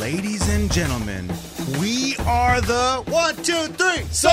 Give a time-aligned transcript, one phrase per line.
[0.00, 1.28] Ladies and gentlemen,
[1.80, 4.32] we are the one, two, three, Sore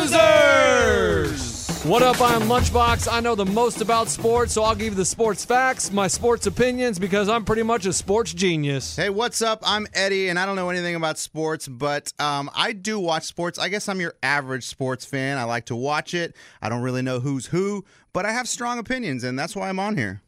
[0.00, 1.68] losers!
[1.84, 2.18] What up?
[2.22, 3.12] I'm Lunchbox.
[3.12, 6.46] I know the most about sports, so I'll give you the sports facts, my sports
[6.46, 8.96] opinions, because I'm pretty much a sports genius.
[8.96, 9.60] Hey, what's up?
[9.62, 13.58] I'm Eddie, and I don't know anything about sports, but um, I do watch sports.
[13.58, 15.36] I guess I'm your average sports fan.
[15.36, 16.34] I like to watch it.
[16.62, 17.84] I don't really know who's who,
[18.14, 20.22] but I have strong opinions, and that's why I'm on here.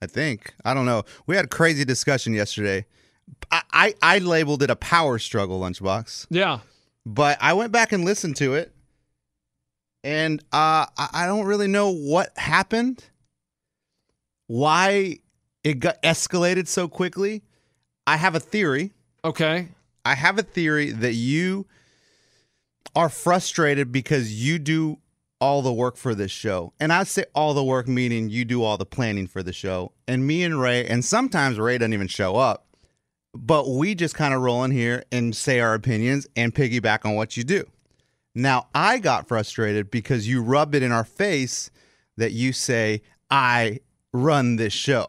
[0.00, 0.54] I think.
[0.64, 1.02] I don't know.
[1.26, 2.86] We had a crazy discussion yesterday.
[3.50, 6.60] I, I, I labeled it a power struggle, Lunchbox, Yeah.
[7.04, 8.72] but I went back and listened to it,
[10.04, 13.04] and uh, I I don't really know what happened,
[14.46, 15.18] why
[15.64, 17.42] it got escalated so quickly.
[18.06, 18.92] I have a theory.
[19.24, 19.68] Okay.
[20.04, 21.66] I have a theory that you
[22.96, 24.98] are frustrated because you do
[25.40, 26.72] all the work for this show.
[26.80, 29.92] And I say all the work meaning you do all the planning for the show.
[30.08, 32.66] And me and Ray, and sometimes Ray doesn't even show up,
[33.34, 37.14] but we just kind of roll in here and say our opinions and piggyback on
[37.14, 37.64] what you do.
[38.34, 41.70] Now, I got frustrated because you rub it in our face
[42.16, 43.80] that you say, I
[44.12, 45.06] run this show.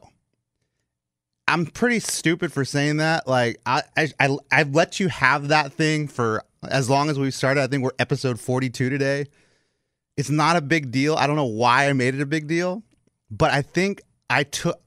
[1.47, 3.27] I'm pretty stupid for saying that.
[3.27, 7.33] Like I, I, I, I've let you have that thing for as long as we've
[7.33, 7.61] started.
[7.61, 9.25] I think we're episode 42 today.
[10.15, 11.15] It's not a big deal.
[11.15, 12.83] I don't know why I made it a big deal,
[13.29, 14.79] but I think I took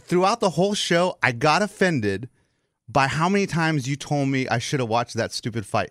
[0.00, 1.16] throughout the whole show.
[1.22, 2.28] I got offended
[2.92, 5.90] by how many times you told me I should have watched that stupid fight,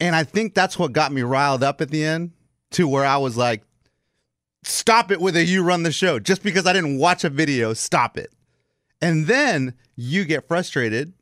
[0.00, 2.32] and I think that's what got me riled up at the end
[2.72, 3.62] to where I was like,
[4.62, 7.74] "Stop it with a you run the show." Just because I didn't watch a video,
[7.74, 8.32] stop it.
[9.00, 11.12] And then you get frustrated.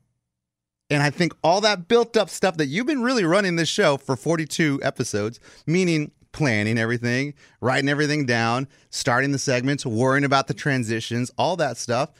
[0.90, 3.96] And I think all that built up stuff that you've been really running this show
[3.96, 10.54] for 42 episodes, meaning planning everything, writing everything down, starting the segments, worrying about the
[10.54, 12.10] transitions, all that stuff.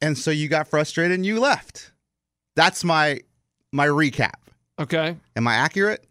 [0.00, 1.92] And so you got frustrated and you left.
[2.58, 3.20] That's my
[3.70, 4.34] my recap.
[4.80, 5.16] Okay.
[5.36, 6.04] Am I accurate?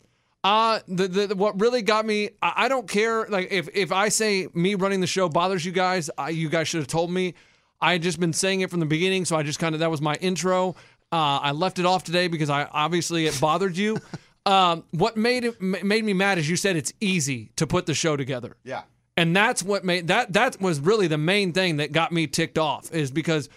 [0.45, 4.08] Uh the, the what really got me I, I don't care like if if I
[4.08, 7.33] say me running the show bothers you guys, I, you guys should have told me.
[7.82, 9.92] I had just been saying it from the beginning, so I just kind of that
[9.92, 10.70] was my intro.
[11.11, 13.98] Uh, I left it off today because I obviously it bothered you.
[14.45, 17.94] um, what made it made me mad is you said it's easy to put the
[17.94, 18.55] show together.
[18.64, 18.83] Yeah.
[19.17, 22.58] And that's what made that that was really the main thing that got me ticked
[22.58, 23.50] off is because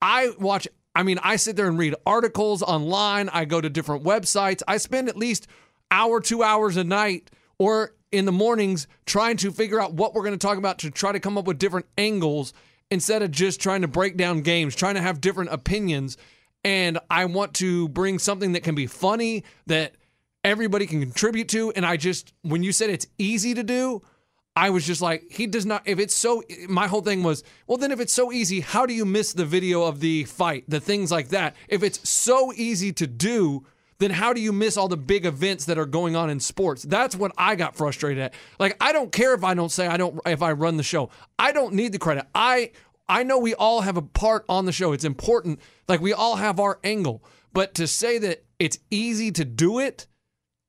[0.00, 4.04] I watch I mean I sit there and read articles online, I go to different
[4.04, 4.62] websites.
[4.66, 5.46] I spend at least
[5.90, 10.24] hour 2 hours a night or in the mornings trying to figure out what we're
[10.24, 12.52] going to talk about to try to come up with different angles
[12.90, 16.16] instead of just trying to break down games, trying to have different opinions.
[16.64, 19.94] And I want to bring something that can be funny that
[20.44, 21.70] everybody can contribute to.
[21.72, 24.02] And I just when you said it's easy to do,
[24.56, 25.82] I was just like, he does not.
[25.86, 28.92] If it's so, my whole thing was, well, then if it's so easy, how do
[28.92, 31.54] you miss the video of the fight, the things like that?
[31.68, 33.64] If it's so easy to do,
[33.98, 36.82] then how do you miss all the big events that are going on in sports?
[36.82, 38.34] That's what I got frustrated at.
[38.58, 41.10] Like, I don't care if I don't say I don't, if I run the show.
[41.38, 42.26] I don't need the credit.
[42.34, 42.72] I,
[43.08, 44.92] I know we all have a part on the show.
[44.92, 45.60] It's important.
[45.86, 47.22] Like, we all have our angle.
[47.52, 50.06] But to say that it's easy to do it,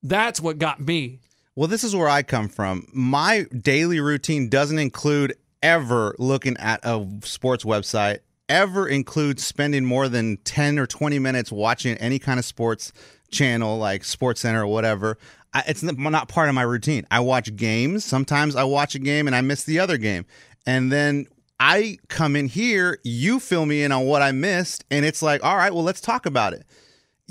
[0.03, 1.19] that's what got me.
[1.55, 2.87] Well, this is where I come from.
[2.93, 10.07] My daily routine doesn't include ever looking at a sports website, ever include spending more
[10.07, 12.93] than 10 or 20 minutes watching any kind of sports
[13.31, 15.17] channel like Sports Center or whatever.
[15.53, 17.05] I, it's not part of my routine.
[17.11, 18.05] I watch games.
[18.05, 20.25] Sometimes I watch a game and I miss the other game.
[20.65, 21.27] And then
[21.59, 25.43] I come in here, you fill me in on what I missed, and it's like,
[25.43, 26.65] all right, well, let's talk about it.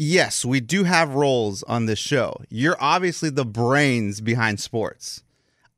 [0.02, 2.40] Yes, we do have roles on this show.
[2.48, 5.22] You're obviously the brains behind sports.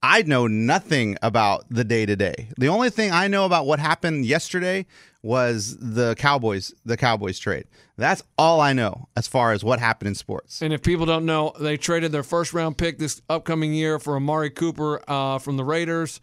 [0.00, 2.50] I know nothing about the day to day.
[2.56, 4.86] The only thing I know about what happened yesterday
[5.24, 7.64] was the Cowboys, the Cowboys trade.
[7.96, 10.62] That's all I know as far as what happened in sports.
[10.62, 14.14] And if people don't know, they traded their first round pick this upcoming year for
[14.14, 16.20] Amari Cooper uh, from the Raiders.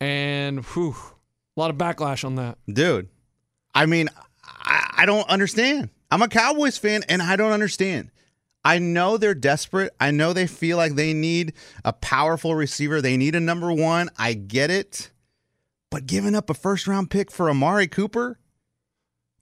[0.00, 0.96] And whew,
[1.56, 2.58] a lot of backlash on that.
[2.66, 3.08] Dude,
[3.72, 4.08] I mean,
[4.42, 5.90] I, I don't understand.
[6.10, 8.10] I'm a Cowboys fan and I don't understand.
[8.64, 9.94] I know they're desperate.
[9.98, 11.54] I know they feel like they need
[11.84, 13.00] a powerful receiver.
[13.00, 14.10] They need a number one.
[14.18, 15.10] I get it.
[15.90, 18.38] But giving up a first round pick for Amari Cooper,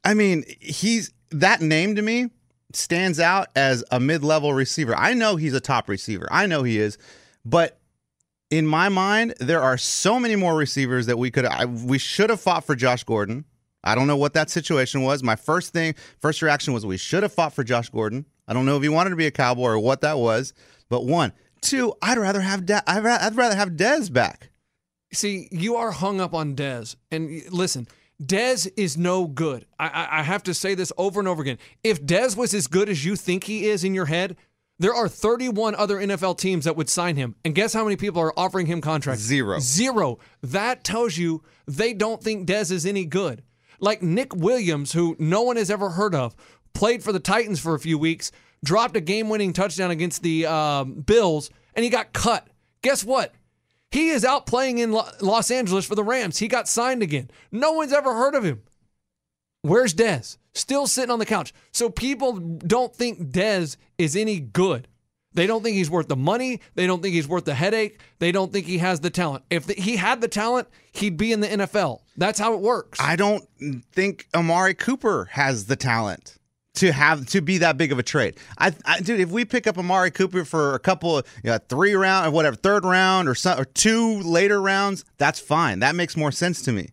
[0.05, 2.31] I mean, he's that name to me
[2.73, 4.95] stands out as a mid level receiver.
[4.97, 6.29] I know he's a top receiver.
[6.31, 6.99] I know he is.
[7.45, 7.79] But
[8.51, 12.31] in my mind, there are so many more receivers that we could I, we should
[12.31, 13.45] have fought for Josh Gordon.
[13.85, 15.23] I don't know what that situation was.
[15.23, 18.27] My first thing, first reaction was we should have fought for Josh Gordon.
[18.47, 20.53] I don't know if he wanted to be a cowboy or what that was.
[20.89, 24.51] But one, two, I'd rather have De- I'd, ra- I'd rather have Dez back.
[25.13, 26.97] See, you are hung up on Dez.
[27.11, 27.87] And listen,
[28.23, 29.65] Dez is no good.
[29.79, 31.59] I, I, I have to say this over and over again.
[31.85, 34.37] If Dez was as good as you think he is in your head,
[34.81, 37.35] there are 31 other NFL teams that would sign him.
[37.45, 39.23] And guess how many people are offering him contracts?
[39.23, 39.59] Zero.
[39.61, 40.19] Zero.
[40.43, 43.43] That tells you they don't think Dez is any good.
[43.81, 46.35] Like Nick Williams, who no one has ever heard of,
[46.75, 48.33] played for the Titans for a few weeks,
[48.65, 52.49] dropped a game winning touchdown against the um, Bills, and he got cut.
[52.83, 53.35] Guess what?
[53.91, 56.39] He is out playing in Lo- Los Angeles for the Rams.
[56.39, 57.31] He got signed again.
[57.51, 58.63] No one's ever heard of him.
[59.63, 60.37] Where's Dez?
[60.55, 61.55] Still sitting on the couch.
[61.73, 64.89] So people don't think Dez is any good.
[65.39, 66.61] They don't think he's worth the money.
[66.75, 68.01] They don't think he's worth the headache.
[68.19, 69.45] They don't think he has the talent.
[69.51, 72.01] If the, he had the talent, he'd be in the NFL.
[72.17, 72.99] That's how it works.
[73.01, 73.45] I don't
[73.93, 76.39] think Amari Cooper has the talent
[76.75, 78.37] to have to be that big of a trade.
[78.59, 81.59] I, I dude, if we pick up Amari Cooper for a couple of you know,
[81.69, 85.79] three round or whatever, third round or some or two later rounds, that's fine.
[85.79, 86.89] That makes more sense to me.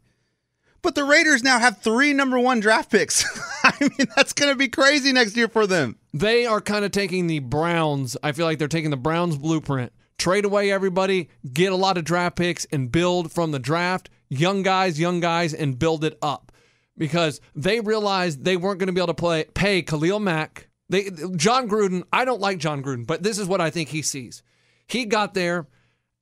[0.84, 3.26] But the Raiders now have three number one draft picks.
[3.64, 5.98] I mean, that's going to be crazy next year for them.
[6.16, 8.16] They are kind of taking the Browns.
[8.24, 9.92] I feel like they're taking the Browns blueprint.
[10.18, 14.10] Trade away everybody, get a lot of draft picks, and build from the draft.
[14.30, 16.54] Young guys, young guys, and build it up.
[16.98, 20.70] Because they realized they weren't going to be able to play pay Khalil Mack.
[20.88, 24.02] They Jon Gruden, I don't like Jon Gruden, but this is what I think he
[24.02, 24.42] sees.
[24.88, 25.68] He got there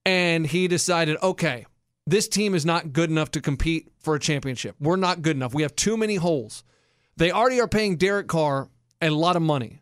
[0.07, 1.67] and he decided, okay,
[2.07, 4.75] this team is not good enough to compete for a championship.
[4.79, 5.53] We're not good enough.
[5.53, 6.63] We have too many holes.
[7.15, 8.69] They already are paying Derek Carr
[8.99, 9.81] a lot of money.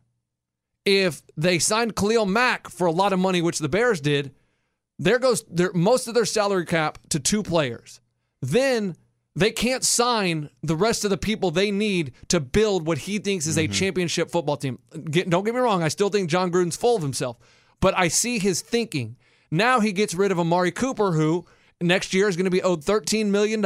[0.86, 4.33] If they signed Khalil Mack for a lot of money, which the Bears did,
[4.98, 8.00] there goes their, most of their salary cap to two players.
[8.42, 8.95] Then
[9.36, 13.48] they can't sign the rest of the people they need to build what he thinks
[13.48, 13.74] is a mm-hmm.
[13.74, 14.80] championship football team.
[15.10, 17.38] Get, don't get me wrong, I still think Jon Gruden's full of himself,
[17.80, 19.18] but I see his thinking.
[19.50, 21.45] Now he gets rid of Amari Cooper, who
[21.81, 23.63] next year is going to be owed $13 million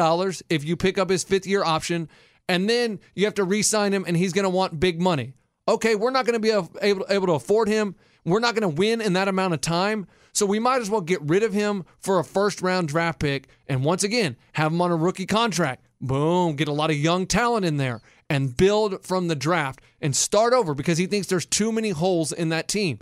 [0.50, 2.10] if you pick up his fifth year option.
[2.48, 5.34] And then you have to re sign him, and he's going to want big money.
[5.68, 7.96] Okay, we're not going to be able, able to afford him.
[8.24, 10.08] We're not going to win in that amount of time.
[10.34, 13.48] So we might as well get rid of him for a first round draft pick.
[13.68, 15.86] And once again, have him on a rookie contract.
[16.02, 20.16] Boom, get a lot of young talent in there and build from the draft and
[20.16, 23.00] start over because he thinks there's too many holes in that team.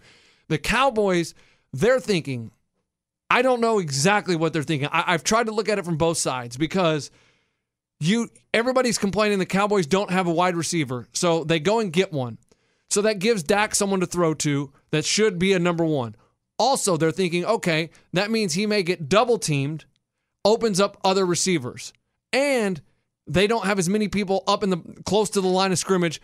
[0.48, 1.33] The Cowboys,
[1.71, 2.51] they're thinking,
[3.30, 4.89] I don't know exactly what they're thinking.
[4.92, 7.09] I, have tried to look at it from both sides because
[8.00, 12.13] you everybody's complaining the Cowboys don't have a wide receiver, so they go and get
[12.13, 12.38] one.
[12.94, 16.13] So that gives Dak someone to throw to that should be a number one.
[16.60, 19.86] Also, they're thinking, okay, that means he may get double teamed,
[20.45, 21.92] opens up other receivers,
[22.31, 22.84] and
[23.25, 26.22] they don't have as many people up in the close to the line of scrimmage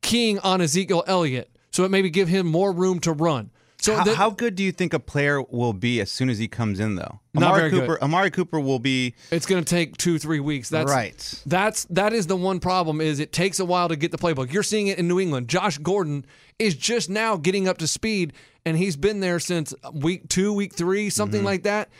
[0.00, 1.50] keying on Ezekiel Elliott.
[1.72, 3.50] So it maybe give him more room to run.
[3.84, 6.38] So how, the- how good do you think a player will be as soon as
[6.38, 7.20] he comes in, though?
[7.34, 7.80] Not Amari very good.
[7.88, 8.02] Cooper.
[8.04, 10.68] Amari Cooper will be it's going to take two three weeks.
[10.68, 11.42] That's right.
[11.46, 14.52] That's that is the one problem is it takes a while to get the playbook.
[14.52, 15.48] You're seeing it in New England.
[15.48, 16.24] Josh Gordon
[16.58, 18.32] is just now getting up to speed,
[18.64, 21.46] and he's been there since week two, week three, something Mm-hmm.
[21.46, 21.90] like that.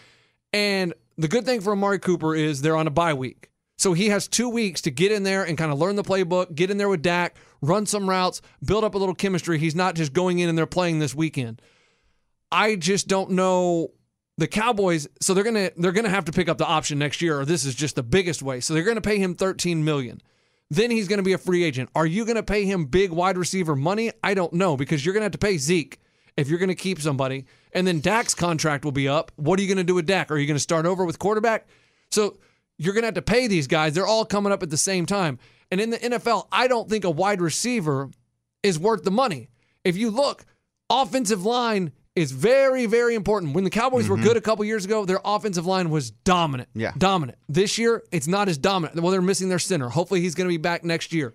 [0.53, 3.51] And the good thing for Amari Cooper is they're on a bye week.
[3.77, 6.55] So he has two weeks to get in there and kind of learn the playbook,
[6.55, 9.59] get in there with Dak, run some routes, build up a little chemistry.
[9.59, 11.61] He's not just going in and they're playing this weekend.
[12.55, 13.91] I just don't know
[14.39, 15.09] the Cowboys.
[15.21, 17.65] So they're gonna they're gonna have to pick up the option next year, or this
[17.65, 18.61] is just the biggest way.
[18.61, 20.23] So they're gonna pay him 13 million.
[20.71, 21.91] Then he's gonna be a free agent.
[21.97, 24.13] Are you gonna pay him big wide receiver money?
[24.23, 26.01] I don't know because you're gonna have to pay Zeke
[26.37, 29.33] if you're gonna keep somebody, and then Dak's contract will be up.
[29.35, 30.31] What are you gonna do with Dak?
[30.31, 31.67] Are you gonna start over with quarterback?
[32.13, 32.39] So
[32.79, 33.95] you're gonna have to pay these guys.
[33.95, 35.41] They're all coming up at the same time.
[35.73, 38.11] And in the NFL, I don't think a wide receiver
[38.63, 39.49] is worth the money.
[39.83, 40.45] If you look,
[40.89, 43.55] offensive line is very, very important.
[43.55, 44.25] When the Cowboys were mm-hmm.
[44.25, 46.69] good a couple years ago, their offensive line was dominant.
[46.75, 46.93] Yeah.
[46.97, 47.39] Dominant.
[47.49, 49.01] This year, it's not as dominant.
[49.01, 49.89] Well, they're missing their center.
[49.89, 51.35] Hopefully, he's going to be back next year.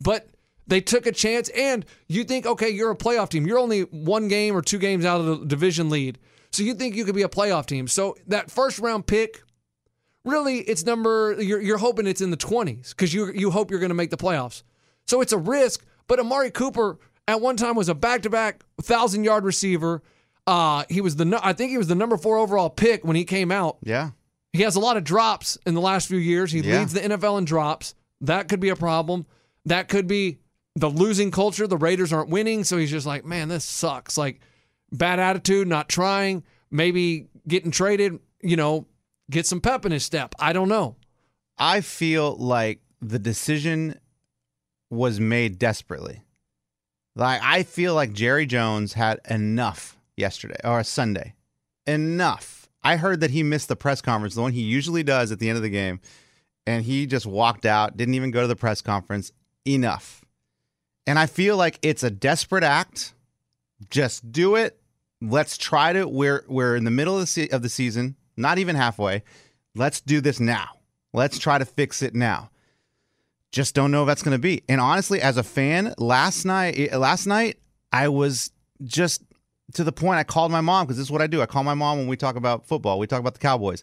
[0.00, 0.28] But
[0.66, 3.46] they took a chance, and you think, okay, you're a playoff team.
[3.46, 6.18] You're only one game or two games out of the division lead.
[6.50, 7.86] So you think you could be a playoff team.
[7.86, 9.42] So that first round pick,
[10.24, 13.80] really, it's number, you're, you're hoping it's in the 20s because you, you hope you're
[13.80, 14.62] going to make the playoffs.
[15.06, 15.84] So it's a risk.
[16.08, 20.02] But Amari Cooper at one time was a back-to-back thousand yard receiver.
[20.46, 23.24] Uh, he was the I think he was the number four overall pick when he
[23.24, 23.78] came out.
[23.82, 24.10] Yeah.
[24.52, 26.52] He has a lot of drops in the last few years.
[26.52, 26.78] He Yeah.
[26.78, 27.94] leads the NFL in drops.
[28.20, 29.26] That could be a problem.
[29.64, 30.38] That could be
[30.76, 31.66] the losing culture.
[31.66, 34.16] The Raiders aren't winning, so he's just like, man, this sucks.
[34.16, 34.40] Like
[34.92, 38.18] bad attitude, not trying, maybe getting traded.
[38.42, 38.86] You know,
[39.30, 40.34] get some pep in his step.
[40.38, 40.96] I don't know.
[41.58, 43.98] I feel like the decision
[44.90, 46.22] was made desperately.
[47.16, 51.34] Like I feel like Jerry Jones had enough yesterday or Sunday.
[51.86, 52.68] Enough.
[52.82, 55.48] I heard that he missed the press conference, the one he usually does at the
[55.48, 56.00] end of the game.
[56.66, 59.32] and he just walked out, didn't even go to the press conference.
[59.64, 60.24] Enough.
[61.06, 63.14] And I feel like it's a desperate act.
[63.90, 64.80] Just do it.
[65.20, 66.06] Let's try to.
[66.06, 69.22] We're we're in the middle of the, se- of the season, not even halfway.
[69.74, 70.68] Let's do this now.
[71.12, 72.50] Let's try to fix it now.
[73.52, 74.62] Just don't know if that's going to be.
[74.68, 77.58] And honestly, as a fan, last night, eh, last night
[77.92, 78.50] I was
[78.82, 79.22] just
[79.74, 80.18] to the point.
[80.18, 81.42] I called my mom because this is what I do.
[81.42, 82.98] I call my mom when we talk about football.
[82.98, 83.82] We talk about the Cowboys.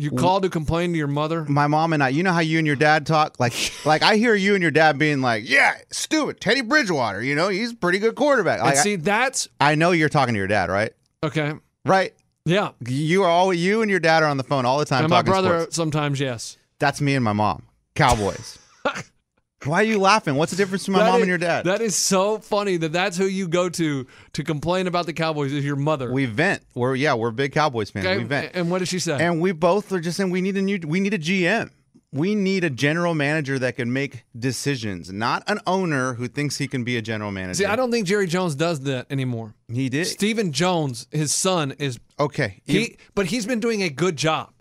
[0.00, 1.44] You called to complain to your mother.
[1.46, 2.10] My mom and I.
[2.10, 3.40] You know how you and your dad talk.
[3.40, 3.52] Like,
[3.84, 7.20] like I hear you and your dad being like, "Yeah, stupid Teddy Bridgewater.
[7.22, 10.08] You know, he's a pretty good quarterback." Like, and see, that's I, I know you're
[10.08, 10.92] talking to your dad, right?
[11.24, 11.54] okay.
[11.84, 12.14] Right.
[12.44, 12.70] Yeah.
[12.86, 15.10] You are always you and your dad are on the phone all the time And
[15.10, 15.76] my brother sports.
[15.76, 16.56] sometimes, yes.
[16.78, 17.64] That's me and my mom.
[17.94, 18.58] Cowboys.
[19.64, 20.36] Why are you laughing?
[20.36, 21.64] What's the difference between my That mom is- and your dad?
[21.64, 25.52] That is so funny that that's who you go to to complain about the Cowboys
[25.52, 26.12] is your mother.
[26.12, 26.62] we vent.
[26.74, 28.06] We're yeah, we're big Cowboys fans.
[28.06, 28.18] okay.
[28.18, 28.52] We vent.
[28.54, 29.18] And what did she say?
[29.20, 31.70] And we both are just saying we need a new we need a GM.
[32.10, 36.66] We need a general manager that can make decisions, not an owner who thinks he
[36.66, 37.54] can be a general manager.
[37.58, 39.54] see, I don't think Jerry Jones does that anymore.
[39.70, 40.06] He did.
[40.06, 42.62] Stephen Jones, his son, is Okay.
[42.64, 44.52] he, but he's been doing a good job.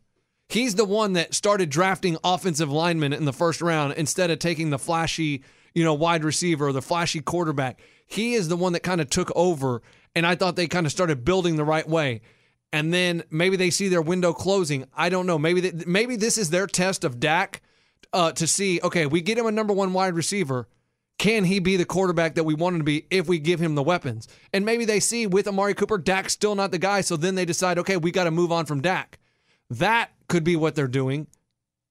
[0.49, 4.69] He's the one that started drafting offensive linemen in the first round instead of taking
[4.69, 7.79] the flashy, you know, wide receiver or the flashy quarterback.
[8.05, 9.81] He is the one that kind of took over,
[10.15, 12.21] and I thought they kind of started building the right way.
[12.71, 14.85] And then maybe they see their window closing.
[14.95, 15.37] I don't know.
[15.37, 17.61] Maybe they, maybe this is their test of Dak
[18.13, 18.79] uh, to see.
[18.81, 20.67] Okay, we get him a number one wide receiver.
[21.17, 23.75] Can he be the quarterback that we want him to be if we give him
[23.75, 24.27] the weapons?
[24.53, 27.01] And maybe they see with Amari Cooper, Dak's still not the guy.
[27.01, 29.17] So then they decide, okay, we got to move on from Dak.
[29.69, 31.27] That could be what they're doing.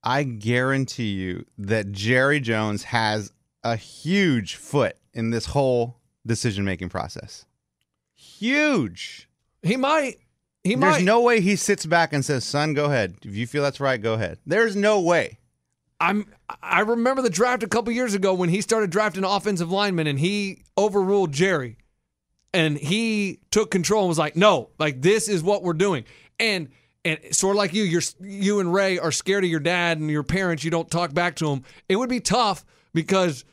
[0.02, 3.32] I guarantee you that Jerry Jones has
[3.64, 7.44] a huge foot in this whole decision making process.
[8.14, 9.28] Huge.
[9.62, 10.18] He might.
[10.62, 11.04] He There's might.
[11.04, 13.16] no way he sits back and says, "Son, go ahead.
[13.24, 15.38] If you feel that's right, go ahead." There's no way.
[16.00, 16.26] I'm.
[16.62, 20.18] I remember the draft a couple years ago when he started drafting offensive linemen, and
[20.18, 21.78] he overruled Jerry,
[22.52, 26.04] and he took control and was like, "No, like this is what we're doing."
[26.38, 26.68] And
[27.06, 30.10] and sort of like you, you're you and Ray are scared of your dad and
[30.10, 30.64] your parents.
[30.64, 31.62] You don't talk back to him.
[31.88, 33.44] It would be tough because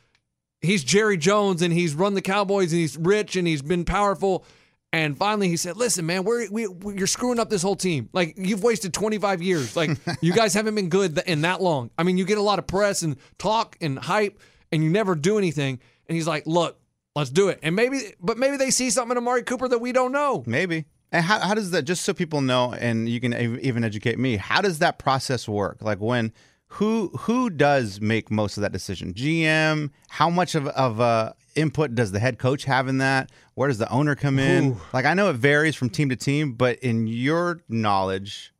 [0.60, 4.44] he's Jerry Jones and he's run the Cowboys and he's rich and he's been powerful.
[4.92, 8.08] And finally, he said, "Listen, man, we're, we, we you're screwing up this whole team.
[8.12, 9.76] Like you've wasted 25 years.
[9.76, 11.90] Like you guys haven't been good in that long.
[11.96, 14.40] I mean, you get a lot of press and talk and hype,
[14.72, 16.78] and you never do anything." And he's like, "Look,
[17.14, 19.92] let's do it." And maybe, but maybe they see something in Amari Cooper that we
[19.92, 20.42] don't know.
[20.46, 20.86] Maybe.
[21.14, 24.36] And how, how does that, just so people know, and you can even educate me,
[24.36, 25.80] how does that process work?
[25.80, 26.32] Like when,
[26.66, 29.14] who who does make most of that decision?
[29.14, 29.90] GM?
[30.08, 33.30] How much of, of uh, input does the head coach have in that?
[33.54, 34.76] Where does the owner come in?
[34.92, 38.52] Like I know it varies from team to team, but in your knowledge,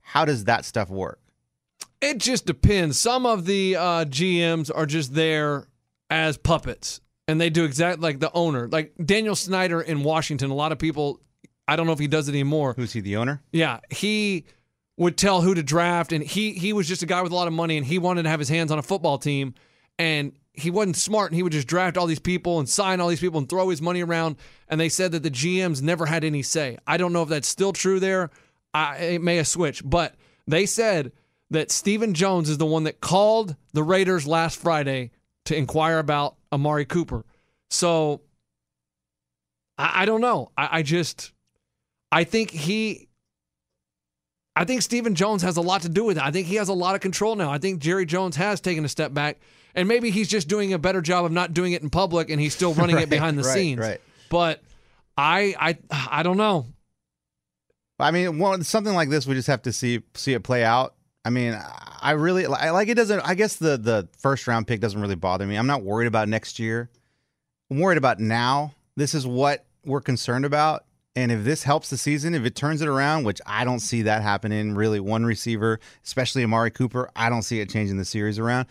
[0.00, 1.20] how does that stuff work?
[2.00, 2.98] It just depends.
[2.98, 5.68] Some of the uh, GMs are just there
[6.08, 10.50] as puppets, and they do exactly like the owner, like Daniel Snyder in Washington.
[10.50, 11.20] A lot of people,
[11.66, 12.74] I don't know if he does it anymore.
[12.76, 13.42] Who's he, the owner?
[13.52, 14.44] Yeah, he
[14.96, 17.48] would tell who to draft, and he he was just a guy with a lot
[17.48, 19.54] of money, and he wanted to have his hands on a football team,
[19.98, 23.08] and he wasn't smart, and he would just draft all these people and sign all
[23.08, 24.36] these people and throw his money around.
[24.68, 26.78] And they said that the GMs never had any say.
[26.86, 28.30] I don't know if that's still true there.
[28.72, 30.14] I, it may have switched, but
[30.46, 31.12] they said
[31.50, 35.10] that Stephen Jones is the one that called the Raiders last Friday
[35.46, 37.24] to inquire about Amari Cooper.
[37.70, 38.22] So
[39.76, 40.50] I, I don't know.
[40.56, 41.32] I, I just
[42.14, 43.08] I think he
[44.54, 46.22] I think Stephen Jones has a lot to do with it.
[46.22, 47.50] I think he has a lot of control now.
[47.50, 49.40] I think Jerry Jones has taken a step back,
[49.74, 52.40] and maybe he's just doing a better job of not doing it in public, and
[52.40, 53.80] he's still running it behind the right, scenes.
[53.80, 54.00] right.
[54.30, 54.62] But
[55.18, 55.78] I, I,
[56.18, 56.66] I don't know.
[57.98, 60.94] I mean, one something like this, we just have to see see it play out.
[61.24, 61.58] I mean,
[62.00, 62.94] I really I like it.
[62.94, 65.56] Doesn't I guess the the first round pick doesn't really bother me.
[65.56, 66.90] I'm not worried about next year.
[67.70, 68.72] I'm worried about now.
[68.96, 70.84] This is what we're concerned about.
[71.16, 74.02] And if this helps the season, if it turns it around, which I don't see
[74.02, 78.38] that happening, really, one receiver, especially Amari Cooper, I don't see it changing the series
[78.38, 78.66] around.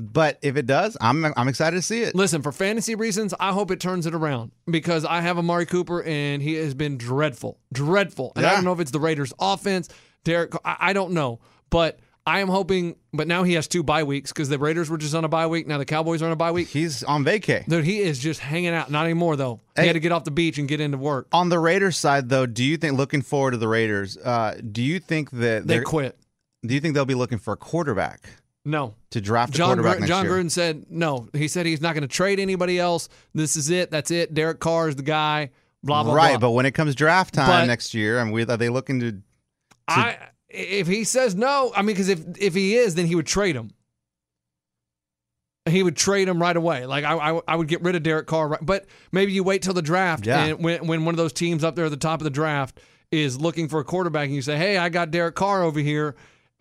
[0.00, 2.14] But if it does, I'm I'm excited to see it.
[2.14, 6.04] Listen, for fantasy reasons, I hope it turns it around because I have Amari Cooper
[6.04, 8.32] and he has been dreadful, dreadful.
[8.36, 9.88] And I don't know if it's the Raiders' offense,
[10.22, 10.54] Derek.
[10.64, 11.98] I, I don't know, but
[12.28, 12.96] I am hoping.
[13.12, 15.46] But now he has two bye weeks because the Raiders were just on a bye
[15.46, 15.66] week.
[15.66, 16.68] Now the Cowboys are on a bye week.
[16.68, 17.66] He's on vacay.
[17.66, 18.90] Dude, he is just hanging out.
[18.90, 19.60] Not anymore though.
[19.76, 19.86] He Hey.
[19.88, 21.26] had to get off the beach and get into work.
[21.32, 24.16] On the Raiders side, though, do you think looking forward to the Raiders?
[24.18, 26.18] Uh, do you think that They quit.
[26.66, 28.28] Do you think they'll be looking for a quarterback
[28.64, 28.94] No.
[29.10, 30.34] to draft a John quarterback next John year?
[30.34, 31.28] Gruden said no.
[31.32, 33.08] He said he's not going to trade anybody else.
[33.34, 33.90] This is it.
[33.90, 34.34] That's it.
[34.34, 35.50] Derek Carr is the guy.
[35.82, 36.22] Blah blah blah.
[36.22, 36.48] right, blah.
[36.48, 39.22] but when it comes draft time But- next year, and we are they looking to?
[39.86, 40.16] I
[40.48, 43.54] if he says no, I mean, because if if he is, then he would trade
[43.56, 43.70] him.
[45.68, 46.86] He would trade him right away.
[46.86, 49.60] Like I, I, I would get rid of Derek Carr, right- but maybe you wait
[49.62, 50.44] till the draft, Yeah.
[50.46, 52.80] and when when one of those teams up there at the top of the draft
[53.10, 56.16] is looking for a quarterback, and you say, "Hey, I got Derek Carr over here,"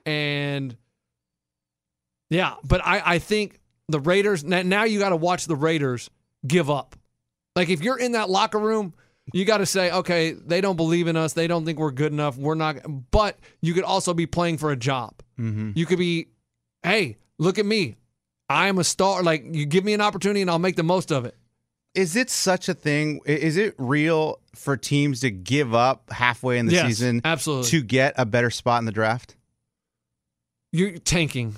[0.06, 0.76] and
[2.30, 6.10] yeah, but I, I think the Raiders now, now you got to watch the Raiders
[6.46, 6.98] give up.
[7.56, 8.94] Like if you're in that locker room,
[9.34, 11.34] you got to say, okay, they don't believe in us.
[11.34, 12.38] They don't think we're good enough.
[12.38, 12.78] We're not.
[13.12, 15.14] But you could also be playing for a job.
[15.38, 16.28] You could be,
[16.84, 17.98] hey, look at me.
[18.50, 19.22] I am a star.
[19.24, 21.36] Like you give me an opportunity and I'll make the most of it.
[21.94, 23.22] Is it such a thing?
[23.26, 27.70] Is it real for teams to give up halfway in the Yes, season absolutely.
[27.72, 29.36] to get a better spot in the draft?
[30.72, 31.50] You're tanking.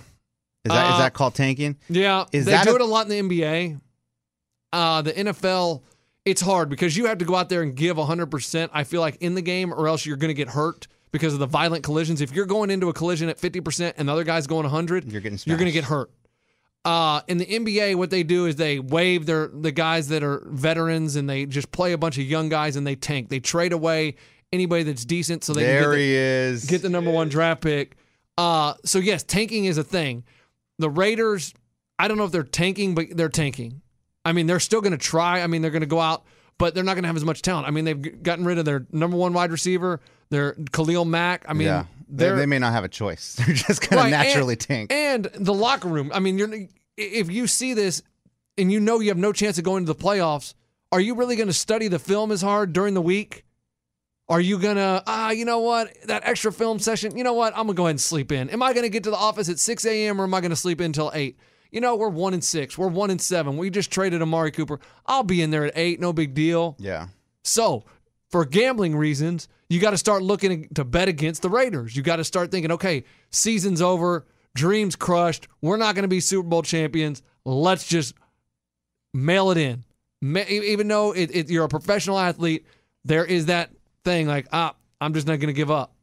[0.66, 1.78] Is that is Uh, that called tanking?
[1.90, 3.80] Yeah, Is they that do a- it a lot in the NBA.
[4.72, 5.82] Uh, the NFL,
[6.26, 9.18] it's hard because you have to go out there and give 100%, I feel like,
[9.18, 12.22] in the game, or else you're going to get hurt because of the violent collisions.
[12.22, 15.22] If you're going into a collision at 50% and the other guy's going 100, You're
[15.22, 16.12] getting you're going to get hurt.
[16.86, 20.44] Uh, in the NBA, what they do is they waive their the guys that are
[20.48, 23.28] veterans and they just play a bunch of young guys and they tank.
[23.30, 24.16] They trade away
[24.54, 26.66] anybody that's decent so they can get There the, he is.
[26.66, 27.98] get the number one draft pick.
[28.38, 30.24] Uh, so yes, tanking is a thing.
[30.80, 31.54] The Raiders,
[32.00, 33.82] I don't know if they're tanking, but they're tanking.
[34.26, 35.42] I mean, they're still going to try.
[35.42, 36.24] I mean, they're going to go out,
[36.58, 37.68] but they're not going to have as much talent.
[37.68, 41.46] I mean, they've gotten rid of their number one wide receiver, their Khalil Mack.
[41.48, 43.36] I mean, yeah, they, they're may not have a choice.
[43.46, 44.92] They're just going Right, to and- naturally tank.
[44.92, 46.12] and the locker room.
[46.14, 46.50] I mean, you're
[46.98, 48.02] if you see this
[48.58, 50.54] and you know you have no chance of going to the playoffs,
[50.92, 53.46] are you really going to study the film as hard during the week?
[54.28, 55.92] Are you gonna ah, you know what?
[56.06, 57.54] That extra film session, you know what?
[57.54, 58.52] I'm gonna go ahead and sleep in.
[58.52, 60.22] Am I gonna get to the office at 6 a.m.
[60.22, 61.40] or am I gonna sleep in until eight?
[61.72, 62.78] You know, we're one and six.
[62.78, 63.58] We're one and seven.
[63.58, 64.80] We just traded Amari Cooper.
[65.06, 66.76] I'll be in there at eight, no big deal.
[66.80, 67.08] yeah,
[67.44, 67.86] So,
[68.30, 71.96] for gambling reasons, you got to start looking to bet against the Raiders.
[71.96, 75.48] You got to start thinking, okay, season's over, dreams crushed.
[75.62, 77.22] We're not going to be Super Bowl champions.
[77.46, 78.14] Let's just
[79.14, 79.84] mail it in.
[80.22, 82.66] Even though it, it, you're a professional athlete,
[83.05, 83.72] there is that
[84.03, 85.94] thing like, ah, I'm just not going to give up.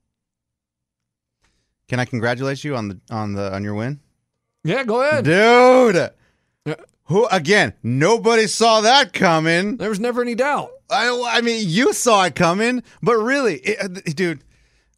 [1.88, 4.00] can I congratulate you on the on the on your win,
[4.66, 5.24] Yeah, go ahead.
[5.24, 6.10] dude?
[7.04, 7.72] Who again?
[7.84, 9.76] Nobody saw that coming.
[9.76, 10.70] There was never any doubt.
[10.90, 14.42] I, I mean, you saw it coming, but really, it, uh, dude,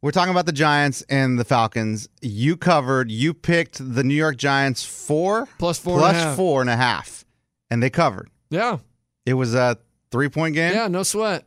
[0.00, 2.09] we're talking about the Giants and the Falcons.
[2.22, 3.11] You covered.
[3.11, 6.37] You picked the New York Giants four Plus four and a half.
[6.37, 7.26] four and a half,
[7.70, 8.31] and they covered.
[8.48, 8.78] Yeah,
[9.26, 9.76] It was a
[10.11, 10.72] three point game.
[10.72, 11.44] yeah, no sweat.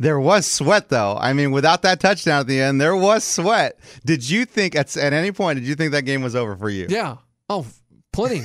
[0.00, 1.16] There was sweat though.
[1.20, 3.78] I mean, without that touchdown at the end, there was sweat.
[4.04, 6.68] Did you think at at any point did you think that game was over for
[6.68, 6.86] you?
[6.88, 7.18] Yeah.
[7.54, 7.66] Oh,
[8.12, 8.42] plenty.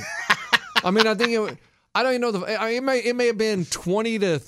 [0.84, 1.58] I mean, I think it.
[1.94, 2.60] I don't even know the.
[2.60, 4.40] I, it may it may have been twenty to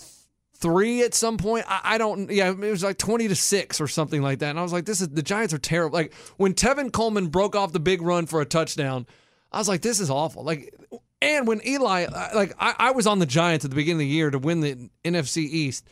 [0.56, 1.64] three at some point.
[1.68, 2.30] I, I don't.
[2.30, 4.50] Yeah, it was like twenty to six or something like that.
[4.50, 5.98] And I was like, this is the Giants are terrible.
[5.98, 9.06] Like when Tevin Coleman broke off the big run for a touchdown,
[9.50, 10.44] I was like, this is awful.
[10.44, 10.74] Like.
[11.20, 14.14] And when Eli, like I, I was on the Giants at the beginning of the
[14.14, 15.86] year to win the NFC East,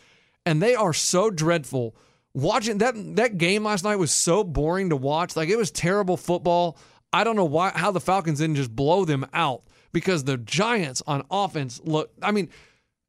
[0.45, 1.95] and they are so dreadful.
[2.35, 5.37] Watching that that game last night was so boring to watch.
[5.37, 6.77] Like it was terrible football.
[7.13, 11.03] I don't know why how the Falcons didn't just blow them out because the Giants
[11.07, 12.13] on offense look.
[12.23, 12.49] I mean,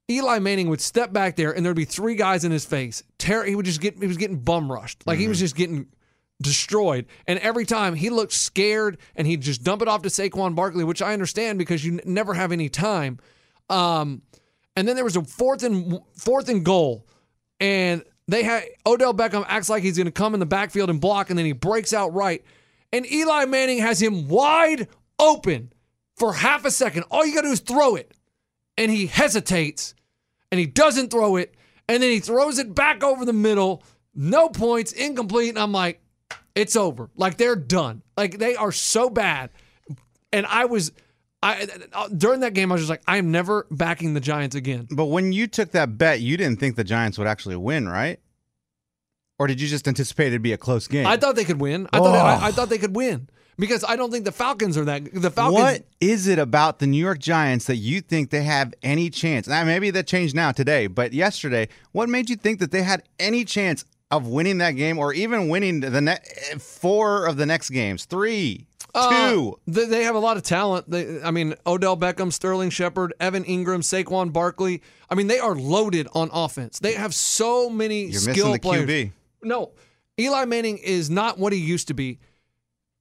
[0.10, 3.04] Eli Manning would step back there and there'd be three guys in his face.
[3.18, 5.06] Ter- he would just get he was getting bum rushed.
[5.06, 5.88] Like he was just getting
[6.42, 7.06] destroyed.
[7.28, 10.84] And every time he looked scared and he'd just dump it off to Saquon Barkley,
[10.84, 13.20] which I understand because you n- never have any time.
[13.70, 14.24] Um,
[14.76, 17.06] and then there was a fourth and fourth and goal,
[17.60, 21.00] and they had Odell Beckham acts like he's going to come in the backfield and
[21.00, 22.44] block, and then he breaks out right,
[22.94, 24.88] and Eli Manning has him wide
[25.20, 25.72] open
[26.18, 27.04] for half a second.
[27.12, 28.14] All you got to do is throw it,
[28.78, 29.96] and he hesitates,
[30.52, 31.56] and he doesn't throw it,
[31.88, 36.02] and then he throws it back over the middle, no points, incomplete, and I'm like,
[36.56, 37.10] it's over.
[37.16, 38.02] Like they're done.
[38.18, 39.50] Like they are so bad,
[40.32, 40.92] and I was.
[41.44, 41.68] I
[42.16, 44.88] during that game I was just like I'm never backing the Giants again.
[44.92, 48.20] But when you took that bet, you didn't think the Giants would actually win, right?
[49.42, 51.08] Or did you just anticipate it'd be a close game?
[51.08, 51.88] I thought they could win.
[51.92, 52.44] I thought Oh.
[52.46, 53.28] I, I thought they could win
[53.58, 55.12] because I don't think the Falcons are that.
[55.12, 55.60] The Falcons.
[55.60, 59.48] What is it about the New York Giants that you think they have any chance?
[59.48, 63.02] Now, maybe that changed now today, but yesterday, what made you think that they had
[63.20, 66.20] any chance of winning that game or even winning the ne-
[66.60, 68.06] four of the next games?
[68.06, 69.60] Three, Uh, two.
[69.66, 70.88] they, they have a lot of talent.
[70.88, 74.84] They, I mean, Odell Beckham, Sterling Shepard, Evan Engram, Saquon Barkley.
[75.10, 76.78] I mean, they are loaded on offense.
[76.78, 78.90] They have so many You're skill missing the players.
[78.90, 79.12] QB.
[79.44, 79.72] No,
[80.20, 82.20] Eli Manning is not what he used to be.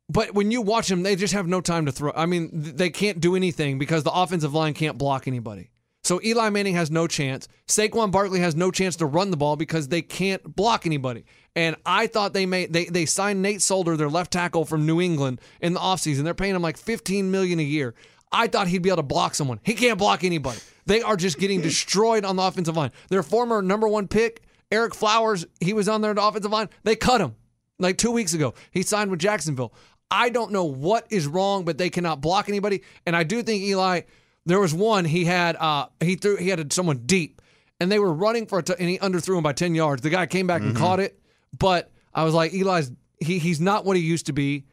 [0.08, 2.12] But when you watch him, they just have no time to throw.
[2.16, 5.70] I mean, they can't do anything because the offensive line can't block anybody.
[6.02, 7.46] So Eli Manning has no chance.
[7.68, 11.24] Saquon Barkley has no chance to run the ball because they can't block anybody.
[11.54, 15.00] And I thought they made they they signed Nate Solder, their left tackle from New
[15.00, 16.24] England, in the offseason.
[16.24, 17.94] They're paying him like 15 million a year.
[18.32, 19.60] I thought he'd be able to block someone.
[19.62, 20.58] He can't block anybody.
[20.86, 22.92] They are just getting destroyed on the offensive line.
[23.08, 26.68] Their former number one pick, Ereck Flowers, he was on their offensive line.
[26.84, 27.34] They cut him
[27.78, 28.54] like two weeks ago.
[28.70, 29.72] He signed with Jacksonville.
[30.10, 32.82] I don't know what is wrong, but they cannot block anybody.
[33.06, 34.02] And I do think Eli.
[34.46, 35.56] There was one he had.
[35.56, 36.36] Uh, he threw.
[36.36, 37.42] He had someone deep,
[37.78, 40.02] and they were running for a t- and he underthrew him by ten yards.
[40.02, 41.20] The guy came back and caught it,
[41.56, 42.90] but I was like, Eli's.
[43.18, 44.64] He he's not what he used to be.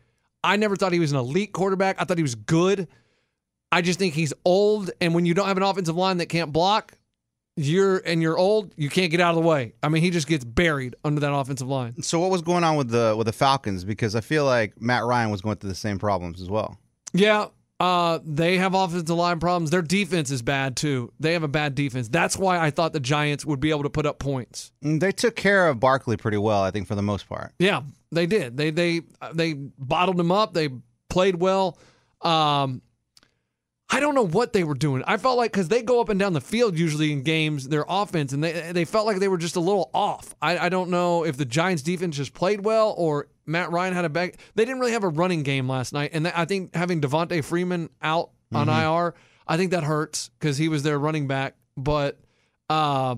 [0.43, 2.01] I never thought he was an elite quarterback.
[2.01, 2.87] I thought he was good.
[3.71, 6.53] I just think he's old, and when you don't have an offensive line that can't
[6.53, 6.96] block,
[7.57, 9.73] you're and you're old, you can't get out of the way.
[9.81, 12.01] I mean, he just gets buried under that offensive line.
[12.01, 13.83] So what was going on with the with the Falcons?
[13.83, 16.77] Because I feel like Matt Ryan was going through the same problems as well.
[17.13, 17.47] Yeah,
[17.79, 19.69] uh, they have offensive line problems.
[19.69, 21.11] Their defense is bad too.
[21.19, 22.07] They have a bad defense.
[22.07, 24.71] That's why I thought the Giants would be able to put up points.
[24.81, 27.53] They took care of Barkley pretty well, I think, for the most part.
[27.59, 28.57] Yeah, they did.
[28.57, 29.01] They they
[29.33, 30.53] they bottled him up.
[30.53, 30.69] They
[31.09, 31.77] played well.
[32.21, 32.81] Um,
[33.89, 35.03] I don't know what they were doing.
[35.07, 37.85] I felt like because they go up and down the field usually in games, their
[37.87, 40.35] offense, and they they felt like they were just a little off.
[40.41, 44.03] I, I don't know if the Giants defense just played well or Matt Ryan had
[44.03, 44.37] a back.
[44.55, 47.89] They didn't really have a running game last night, and I think having Devonta Freeman
[48.01, 49.13] out on IR,
[49.47, 51.55] I think that hurts because he was their running back.
[51.77, 52.19] But
[52.69, 53.15] uh,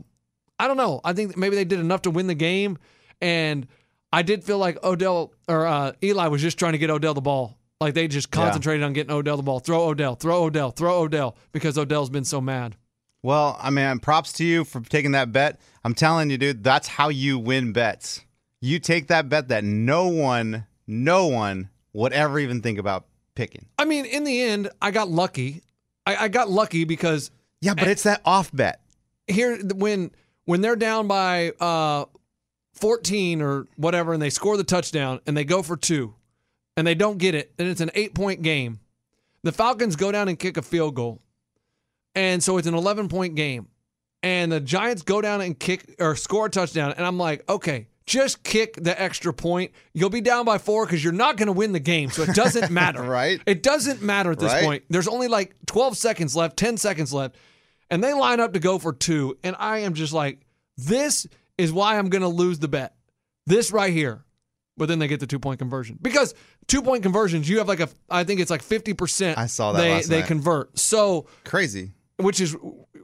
[0.60, 1.02] I don't know.
[1.04, 2.78] I think maybe they did enough to win the game,
[3.22, 3.68] and
[4.14, 7.22] I did feel like Odell or uh, Eli was just trying to get Odell the
[7.22, 7.58] ball.
[7.82, 9.60] Like they just concentrated on getting Odell the ball.
[9.60, 12.76] Throw Odell, throw Odell, throw Odell because Odell's been so mad.
[13.24, 15.60] Well, I mean, props to you for taking that bet.
[15.84, 18.22] I'm telling you, dude, that's how you win bets.
[18.60, 23.66] You take that bet that no one, no one would ever even think about picking.
[23.78, 25.62] I mean, in the end, I got lucky.
[26.06, 28.82] I, I got lucky because Yeah, but it's that off bet.
[29.28, 30.12] here when
[30.44, 32.06] when they're down by uh
[32.74, 36.16] 14 or whatever and they score the touchdown and they go for two
[36.80, 38.80] and they don't get it and it's an 8 point game
[39.44, 41.22] the falcons go down and kick a field goal
[42.16, 43.68] and so it's an 11 point game
[44.24, 47.88] and the giants go down and kick or score a touchdown and i'm like okay
[48.06, 51.54] just kick the extra point you'll be down by four because you're not going to
[51.54, 53.40] win the game so it doesn't matter Right.
[53.46, 54.64] it doesn't matter at this Right.
[54.64, 57.36] point there's only like 12 seconds left 10 seconds left
[57.92, 59.36] and they line up to go for two.
[59.44, 60.46] And I am just like,
[60.78, 61.26] this
[61.58, 62.94] is why I'm going to lose the bet.
[63.48, 64.24] This right here.
[64.80, 66.34] But then they get the two point conversion because
[66.68, 69.38] two point conversions, you have like a, I think it's like 50%.
[69.38, 70.28] I saw that They, last they night.
[70.28, 70.80] convert.
[70.80, 71.92] So, Crazy.
[72.18, 72.56] which is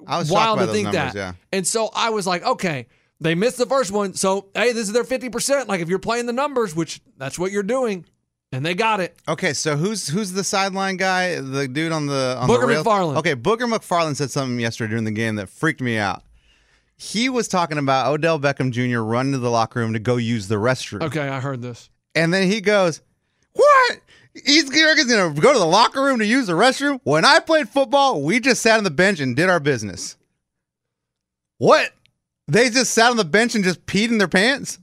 [0.07, 1.15] I was wild to think numbers, that.
[1.15, 1.33] yeah.
[1.51, 2.87] And so I was like, okay,
[3.19, 4.13] they missed the first one.
[4.13, 5.67] So, hey, this is their 50%.
[5.67, 8.05] Like if you're playing the numbers, which that's what you're doing,
[8.51, 9.17] and they got it.
[9.27, 11.41] Okay, so who's who's the sideline guy?
[11.41, 12.85] The dude on the on Booger the rails?
[12.85, 13.17] McFarland.
[13.17, 16.23] Okay, Booger McFarland said something yesterday during the game that freaked me out.
[16.97, 18.99] He was talking about Odell Beckham Jr.
[18.99, 21.89] running to the locker room to go use the restroom, Okay, I heard this.
[22.15, 23.01] and then he goes,
[23.53, 23.99] "What?
[24.33, 26.99] He's going to go to the locker room to use the restroom?
[27.03, 30.17] When I played football, we just sat on the bench and did our business.
[31.57, 31.91] What?
[32.47, 34.77] They just sat on the bench and just peed in their pants?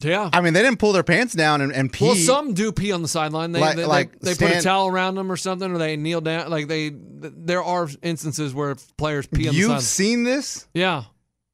[0.00, 0.30] Yeah.
[0.32, 2.04] I mean, they didn't pull their pants down and, and pee.
[2.04, 3.52] Well, some do pee on the sideline.
[3.52, 5.96] They Like- they, like they, they put a towel around them or something, or they
[5.96, 6.48] kneel down.
[6.50, 9.76] Like they, there are instances where players pee on the sideline.
[9.78, 10.66] You've seen this?
[10.74, 11.04] Yeah,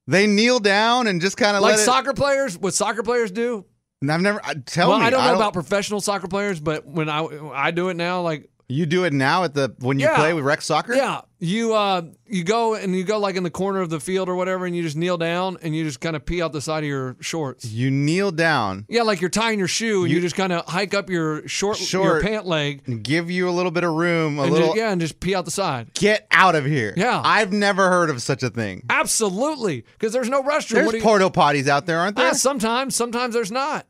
[0.07, 1.85] They kneel down and just kind of like let it.
[1.85, 2.59] soccer players.
[2.59, 3.65] What soccer players do?
[4.01, 4.41] And I've never.
[4.45, 5.07] I- Tell well, me.
[5.07, 8.51] I don't know about professional soccer players, but when I I do it now, like
[8.69, 10.17] You do it now at the when you Yeah.
[10.17, 10.95] play with rec soccer.
[10.95, 14.29] yeah, you uh you go and you go like in the corner of the field
[14.31, 16.61] or whatever, and you just kneel down and you just kind of pee out the
[16.63, 17.67] side of your shorts.
[17.67, 20.95] You kneel down Yeah, like you're tying your shoe and you, just kind of hike
[20.95, 24.45] up your short, your pant leg and give you a little bit of room, a
[24.45, 24.69] little.
[24.69, 25.93] just, yeah, and just pee out the side.
[25.95, 26.95] Get out of here.
[26.97, 27.21] Yeah.
[27.23, 28.85] I've never heard of such a thing.
[28.89, 30.75] Absolutely, because there's no restroom.
[30.75, 32.31] There's you- porta potties out there, aren't there?
[32.31, 33.87] Ah, sometimes, sometimes there's not.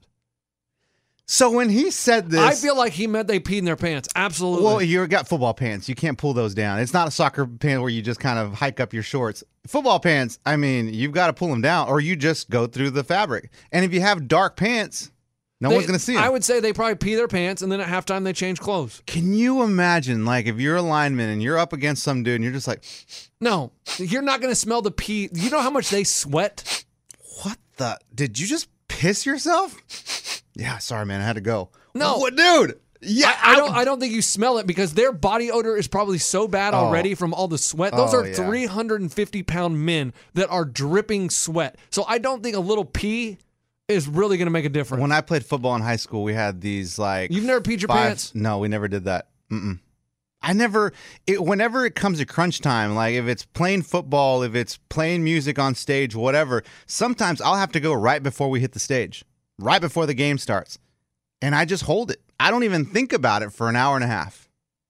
[1.27, 4.09] So when he said this, I feel like he meant they peed in their pants.
[4.15, 4.65] Absolutely.
[4.65, 5.89] Well, you got football pants.
[5.89, 6.79] You can't pull those down.
[6.81, 9.43] It's not a soccer pant where you just kind of hike up your shorts.
[9.67, 12.91] Football pants, I mean, you've got to pull them down or you just go through
[12.91, 13.51] the fabric.
[13.71, 15.11] And if you have dark pants,
[15.61, 16.25] no They- one's going to see them.
[16.25, 19.01] I would say they probably pee their pants and then at halftime they change clothes.
[19.07, 22.45] Can you imagine, like, if you're a lineman and you're up against some dude and
[22.45, 22.83] you're just like,
[23.41, 25.29] No, you're not going to smell the pee.
[25.33, 26.85] You know how much they sweat?
[27.45, 27.97] what the?
[28.15, 30.42] Did you just piss yourself?
[30.55, 31.21] Yeah, sorry, man.
[31.21, 31.71] I had to go.
[31.95, 32.19] No.
[32.19, 32.79] What, dude?
[33.05, 33.75] Yeah, I, I don't.
[33.75, 36.79] I don't think you smell it because their body odor is probably so bad oh.
[36.79, 37.93] already from all the sweat.
[37.97, 38.35] Those Oh, are yeah.
[38.35, 41.77] 350 pound men that are dripping sweat.
[41.91, 43.38] So I don't think a little pee
[43.88, 45.01] is really going to make a difference.
[45.03, 47.88] When I played football in high school, we had these, like, You've never peed your
[47.88, 48.07] five.
[48.07, 48.35] pants?
[48.37, 49.29] No, we never did that.
[49.51, 49.81] Mm-mm.
[50.41, 50.93] I never,
[51.27, 55.23] it, whenever it comes to crunch time, like if it's playing football, if it's playing
[55.25, 59.25] music on stage, whatever, sometimes I'll have to go right before we hit the stage,
[59.59, 60.79] right before the game starts.
[61.41, 62.21] And I just hold it.
[62.38, 64.49] I don't even think about it for an hour and a half.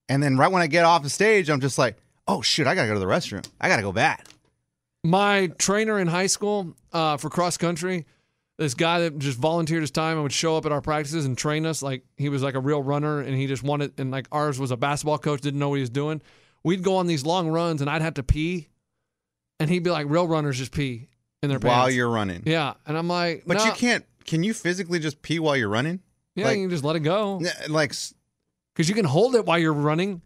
[0.08, 1.96] And then right when I get off the stage, I'm just like,
[2.28, 3.46] oh shit, I gotta go to the restroom.
[3.60, 4.26] I gotta go back.
[5.04, 8.06] My trainer in high school uh, for cross country,
[8.58, 11.36] this guy that just volunteered his time and would show up at our practices and
[11.36, 11.82] train us.
[11.82, 14.70] Like he was like a real runner and he just wanted, and like ours was
[14.70, 16.22] a basketball coach, didn't know what he was doing.
[16.62, 18.68] We'd go on these long runs and I'd have to pee.
[19.58, 21.08] And he'd be like, real runners just pee
[21.42, 21.76] in their pants.
[21.76, 22.42] While you're running.
[22.46, 22.74] yeah.
[22.86, 26.00] And I'm like, But "No." you can't, can you physically just pee while you're running?
[26.34, 27.40] Yeah, like- you can just let it go.
[27.68, 27.92] Like,
[28.74, 30.22] because you can hold it while you're running.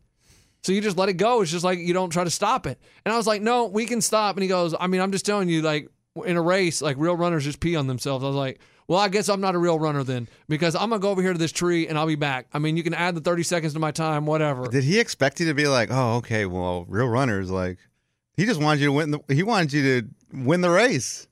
[0.62, 1.42] So you just let it go.
[1.42, 2.80] It's just like you don't try to stop it.
[3.04, 4.36] And I was like, no, we can stop.
[4.36, 5.88] And he goes, I mean, I'm just telling you, like
[6.24, 8.24] in a race, like real runners just pee on themselves.
[8.24, 11.00] I was like, well, I guess I'm not a real runner then because I'm gonna
[11.00, 12.46] go over here to this tree and I'll be back.
[12.52, 14.66] I mean, you can add the 30 seconds to my time, whatever.
[14.66, 17.78] Did he expect you to be like, oh, okay, well, real runners, like,
[18.36, 19.10] he just wanted you to win.
[19.12, 21.26] The, he wanted you to win the race.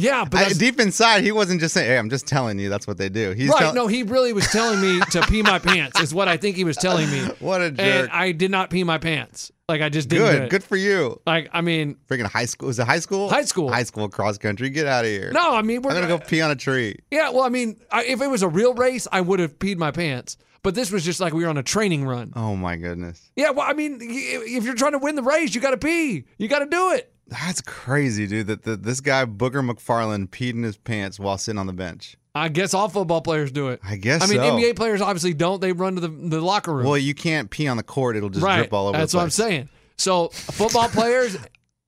[0.00, 2.86] Yeah, but I, deep inside, he wasn't just saying, "Hey, I'm just telling you that's
[2.86, 3.58] what they do." He's right.
[3.58, 6.00] tell- no, he really was telling me to pee my pants.
[6.00, 7.20] Is what I think he was telling me.
[7.40, 8.10] What a And!
[8.10, 9.50] I did not pee my pants.
[9.68, 10.40] Like I just didn't.
[10.42, 11.20] Good, good for you.
[11.26, 12.66] Like I mean, Freaking high school.
[12.68, 13.28] Was it high school?
[13.30, 13.70] High school.
[13.72, 14.68] High school cross country.
[14.70, 15.30] Get out of here.
[15.32, 16.96] no, I mean we're I'm gonna go pee on a tree.
[17.10, 19.76] Yeah, well, I mean, I, if it was a real race, I would have peed
[19.76, 20.36] my pants.
[20.62, 22.32] But this was just like we were on a training run.
[22.36, 25.60] Oh my goodness, Yeah, well, I mean, if you're trying to win the race, you
[25.60, 26.24] got to pee.
[26.38, 27.12] You got to do it.
[27.28, 28.48] that's crazy, dude.
[28.48, 32.16] That, that this guy Booger McFarland peed in his pants while sitting on the bench.
[32.34, 33.80] I guess all football players do it.
[33.82, 34.22] I guess.
[34.22, 34.52] I mean, so.
[34.52, 35.60] NBA players obviously don't.
[35.60, 36.86] They run to the, the locker room.
[36.86, 38.58] Well, you can't pee on the court; it'll just right.
[38.58, 38.98] drip all over.
[38.98, 39.68] That's what I'm saying.
[39.96, 41.36] So football players,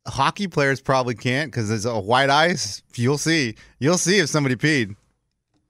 [0.07, 2.83] Hockey players probably can't because there's a white ice.
[2.95, 3.55] You'll see.
[3.79, 4.97] You'll see if somebody peed.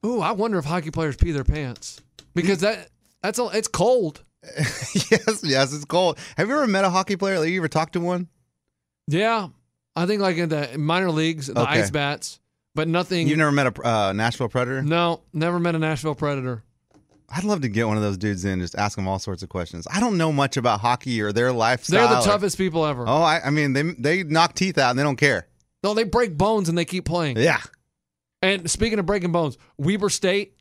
[0.07, 2.01] ooh, I wonder if hockey players pee their pants
[2.35, 2.89] because that
[3.23, 4.25] that's a, it's cold.
[4.57, 6.19] yes, yes, it's cold.
[6.37, 7.39] Have you ever met a hockey player?
[7.39, 8.29] Like, you ever talked to one?
[9.09, 9.49] Yeah,
[9.97, 11.81] I think like in the minor leagues, the Okay.
[11.81, 12.41] ice bats,
[12.75, 13.29] but nothing.
[13.29, 14.83] You've never met a uh, Nashville Predator?
[14.83, 16.63] no, never met a Nashville Predator.
[17.35, 19.49] I'd love to get one of those dudes in, just ask them all sorts of
[19.49, 19.87] questions.
[19.91, 22.07] I don't know much about hockey or their lifestyle.
[22.07, 23.05] They're the or- toughest people ever.
[23.09, 25.47] Oh, I, I mean, they they knock teeth out and they don't care.
[25.83, 27.39] No, they break bones and they keep playing.
[27.39, 27.61] Yeah.
[28.43, 30.57] And speaking of breaking bones, Weber State,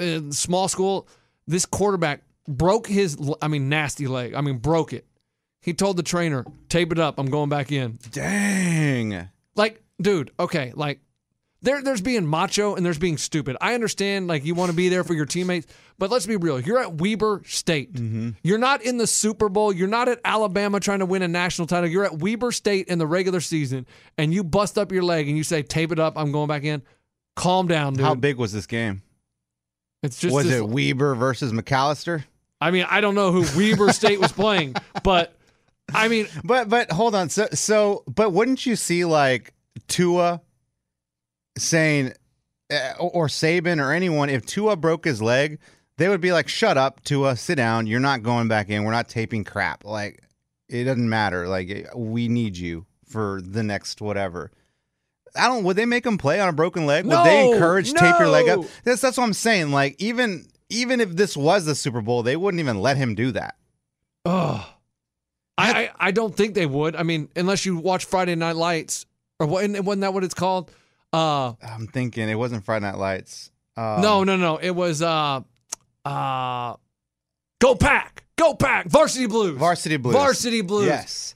[0.00, 1.08] uh, small school,
[1.46, 4.34] this quarterback broke his, I mean, nasty leg.
[4.34, 5.06] I mean, broke it.
[5.60, 7.18] He told the trainer, tape it up.
[7.18, 7.98] I'm going back in.
[8.10, 9.28] Dang.
[9.54, 11.00] Like, dude, okay, like,
[11.64, 13.56] there, there's being macho and there's being stupid.
[13.60, 16.58] I understand, like, you want to be there for your teammates, but let's be real.
[16.58, 17.92] You're at Weber State.
[17.92, 18.30] Mm-hmm.
[18.42, 19.72] You're not in the Super Bowl.
[19.72, 21.88] You're not at Alabama trying to win a national title.
[21.88, 23.86] You're at Weber State in the regular season,
[24.18, 26.14] and you bust up your leg and you say, tape it up.
[26.18, 26.82] I'm going back in.
[27.36, 28.04] Calm down, dude.
[28.04, 29.02] How big was this game?
[30.02, 32.24] It's just was this- it Weber versus McAllister?
[32.60, 35.36] I mean, I don't know who Weber State was playing, but
[35.92, 37.28] I mean, But but hold on.
[37.28, 39.52] So so but wouldn't you see like
[39.88, 40.40] Tua
[41.58, 42.12] saying
[42.72, 45.58] uh, or or Saban or anyone if Tua broke his leg,
[45.98, 47.36] they would be like, "Shut up, Tua.
[47.36, 47.86] Sit down.
[47.86, 48.84] You're not going back in.
[48.84, 49.84] We're not taping crap.
[49.84, 50.22] Like
[50.68, 51.48] it doesn't matter.
[51.48, 54.50] Like we need you for the next whatever."
[55.36, 55.64] I don't.
[55.64, 57.04] Would they make him play on a broken leg?
[57.06, 58.60] Would they No, encourage tape your leg up?
[58.60, 58.68] no.
[58.84, 59.70] That's that's what I'm saying.
[59.70, 63.32] Like even even if this was the Super Bowl, they wouldn't even let him do
[63.32, 63.56] that.
[64.24, 64.68] oh,
[65.58, 66.96] I, I I don't think they would.
[66.96, 69.06] I mean, unless you watch Friday Night Lights
[69.38, 69.68] or what?
[69.70, 70.70] Wasn't that what it's called?
[71.12, 73.50] Uh, I'm thinking it wasn't Friday Night Lights.
[73.76, 74.56] Um, no, no, no.
[74.56, 75.40] It was uh,
[76.04, 76.74] uh,
[77.60, 80.14] Go Pack, Go Pack, Varsity Blues, Varsity Blues.
[80.14, 80.86] Varsity Blues.
[80.86, 81.34] Yes.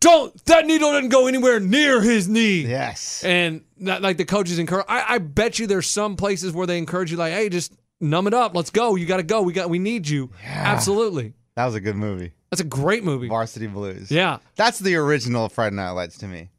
[0.00, 2.60] Don't that needle didn't go anywhere near his knee.
[2.60, 3.24] Yes.
[3.24, 6.78] And that, like the coaches encourage, I, I bet you there's some places where they
[6.78, 8.54] encourage you, like, hey, just numb it up.
[8.54, 8.94] Let's go.
[8.94, 9.42] You got to go.
[9.42, 10.30] We got, we need you.
[10.44, 11.34] Absolutely.
[11.56, 12.32] That was a good movie.
[12.50, 13.28] That's a great movie.
[13.28, 14.10] Varsity Blues.
[14.10, 14.38] Yeah.
[14.54, 16.50] That's the original Friday Night Lights to me.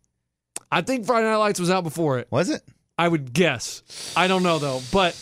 [0.71, 2.27] I think Friday Night Lights was out before it.
[2.29, 2.61] Was it?
[2.97, 4.13] I would guess.
[4.17, 4.81] I don't know though.
[4.91, 5.17] But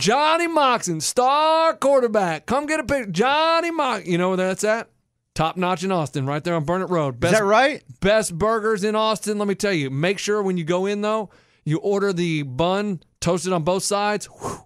[0.00, 2.46] Johnny Moxon, star quarterback.
[2.46, 3.10] Come get a picture.
[3.10, 4.10] Johnny Moxon.
[4.10, 4.88] You know where that's at?
[5.34, 7.24] Top notch in Austin, right there on Burnet Road.
[7.24, 7.82] Is that right?
[8.00, 9.38] best burgers in Austin.
[9.38, 9.88] Let me tell you.
[9.90, 11.30] Make sure when you go in though,
[11.64, 14.26] you order the bun toasted on both sides.
[14.26, 14.58] Whew,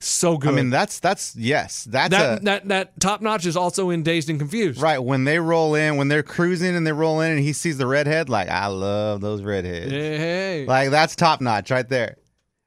[0.00, 0.50] so good.
[0.50, 1.84] I mean, that's that's yes.
[1.84, 4.80] That's that, a that that top notch is also in Dazed and Confused.
[4.80, 7.76] right when they roll in, when they're cruising and they roll in, and he sees
[7.76, 8.28] the redhead.
[8.30, 9.90] Like I love those redheads.
[9.90, 10.66] Hey, hey.
[10.66, 12.16] Like that's top notch right there.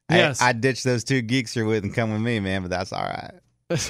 [0.09, 0.41] I- Yes.
[0.41, 2.63] I, ditch those two geeks you're with and come with me, man.
[2.63, 3.31] But that's all right.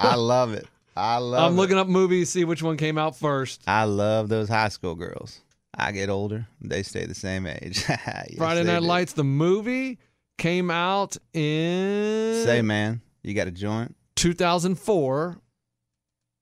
[0.00, 0.66] I love it.
[0.96, 1.44] I love.
[1.44, 1.56] I'm it.
[1.56, 3.62] looking up movies, see which one came out first.
[3.66, 5.40] I love those high school girls.
[5.74, 7.84] I get older, they stay the same age.
[7.88, 8.86] Yes, Friday Night do.
[8.86, 9.98] Lights, the movie,
[10.36, 13.94] came out in Say, man, you got a joint?
[14.16, 15.38] 2004.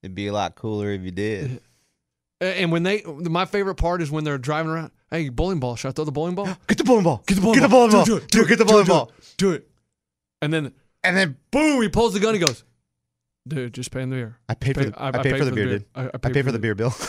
[0.03, 1.61] It'd be a lot cooler if you did.
[2.41, 4.93] And when they, my favorite part is when they're driving around.
[5.11, 5.75] Hey, bowling ball.
[5.75, 6.47] Should I throw the bowling ball?
[6.69, 7.25] Get the bowling ball.
[7.27, 7.69] Get the bowling ball.
[7.69, 7.89] Get the ball.
[7.89, 8.05] bowling ball.
[8.05, 9.13] Do it, do it, do get the it, bowling do ball.
[9.39, 9.69] Do it.
[10.41, 12.35] And then, And then boom, he pulls the gun.
[12.35, 12.63] He goes,
[13.49, 14.39] dude, just pay him the beer.
[14.49, 15.85] I paid for the, I, paid for the beer, dude.
[15.95, 16.95] I, I I paid for the beer bill.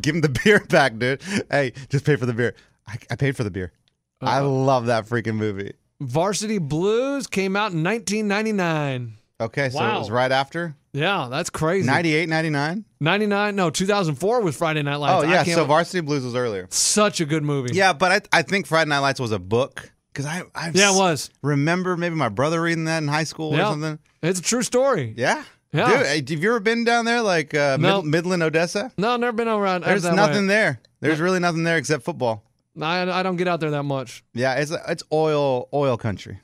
[0.00, 1.22] Give him the beer back, dude.
[1.50, 2.54] Hey, just pay for the beer.
[2.86, 3.72] I, I paid for the beer.
[4.20, 4.48] Uh, I Uh-uh.
[4.48, 5.72] love that freaking movie.
[6.00, 9.14] Varsity Blues came out in 1999.
[9.40, 9.96] Okay, so Wow.
[9.96, 11.86] it was right after Yeah, that's crazy.
[11.86, 12.84] 98, 99?
[13.00, 15.24] 99, no, 2004 was Friday Night Lights.
[15.24, 16.66] Oh, I yeah, can't- so Varsity Blues was earlier.
[16.70, 17.74] such a good movie.
[17.74, 20.94] Yeah, but I, I think Friday Night Lights was a book because I I Yeah,
[20.94, 21.30] it was.
[21.42, 23.98] remember maybe my brother reading that in high school or something.
[24.22, 25.14] It's a true story.
[25.16, 25.42] Yeah.
[25.72, 26.02] Yeah.
[26.18, 28.02] Dude, have you ever been down there like uh, No.
[28.02, 28.92] Mid- Midland, Odessa?
[28.98, 29.84] No, never been around.
[29.84, 30.54] There's nothing Way.
[30.54, 30.80] there.
[31.00, 32.44] There's really nothing there except football.
[32.80, 34.22] I, I don't get out there that much.
[34.34, 36.40] Yeah, it's it's oil oil country.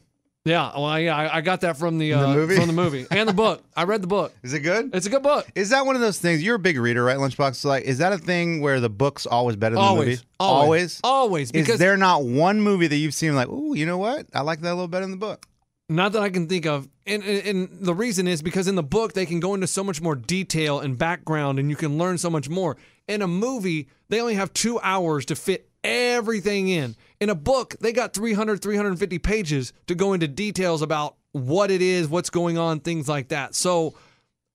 [0.49, 2.57] Yeah, well, yeah, I, I got that from the, The uh, movie?
[2.57, 3.63] from the movie and the book.
[3.77, 4.33] I read the book.
[4.43, 4.95] Is it good?
[4.95, 5.47] It's a good book.
[5.55, 6.43] Is that one of those things?
[6.43, 7.57] You're a big reader, right, Lunchbox?
[7.57, 10.23] So, like, is that a thing where the book's always better than the Always, movie?
[10.41, 11.49] always, always.
[11.51, 14.27] Is Because there not one movie that you've seen like, ooh, you know what?
[14.35, 15.45] I like that a little better in the book.
[15.91, 16.89] Not that I can think of.
[17.07, 19.83] And, and, and the reason is because in the book, they can go into so
[19.85, 22.77] much more detail and background, and you can learn so much more.
[23.07, 26.95] In a movie, they only have two hours to fit everything in.
[27.21, 31.83] In a book, they got 300, 350 pages to go into details about what it
[31.83, 33.55] is, what's going on, things like that.
[33.55, 33.95] So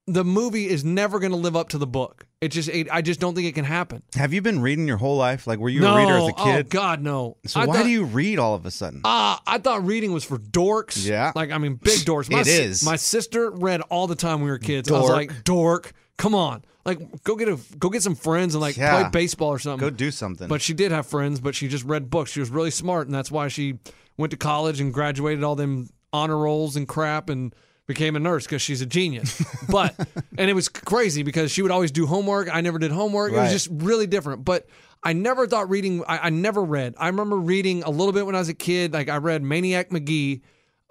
[0.07, 2.25] the movie is never going to live up to the book.
[2.41, 4.03] It just, it, I just don't think it can happen.
[4.15, 5.47] Have you been reading your whole life?
[5.47, 6.65] Like, were you no, a reader as a kid?
[6.65, 6.69] oh?
[6.69, 7.37] God, no.
[7.45, 9.01] so I why thought- do you read all of a sudden?
[9.05, 11.05] Uh, I thought reading was for dorks.
[11.05, 11.31] Yeah.
[11.35, 12.29] Like, I mean, big dorks.
[12.31, 12.83] My, It is.
[12.83, 14.91] My sister read all the time when we were kids.
[14.91, 15.15] I was Dork.
[15.17, 16.63] like, dork, come on.
[16.85, 19.01] Like, go get a go get some friends and like Yeah.
[19.03, 19.87] play baseball or something.
[19.87, 20.47] Go do something.
[20.49, 22.31] But she did have friends, but she just read books.
[22.31, 23.79] She was really smart, and that's why she
[24.17, 27.55] went to college and graduated all them honor rolls and crap and
[27.87, 29.41] became a nurse because she's a genius.
[29.69, 29.95] but
[30.37, 32.53] and it was crazy because she would always do homework.
[32.53, 33.31] I never did homework.
[33.31, 33.51] It was Right.
[33.51, 34.43] just really different.
[34.45, 34.67] But
[35.01, 36.03] I never thought reading.
[36.07, 36.95] I, I never read.
[36.97, 38.93] I remember reading a little bit when I was a kid.
[38.93, 40.41] Like I read Maniac Magee.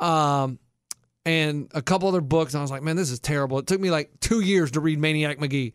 [0.00, 0.58] Um,
[1.24, 3.58] and a couple other books, and I was like, man, this is terrible.
[3.58, 5.72] It took me like two years to read Maniac Magee.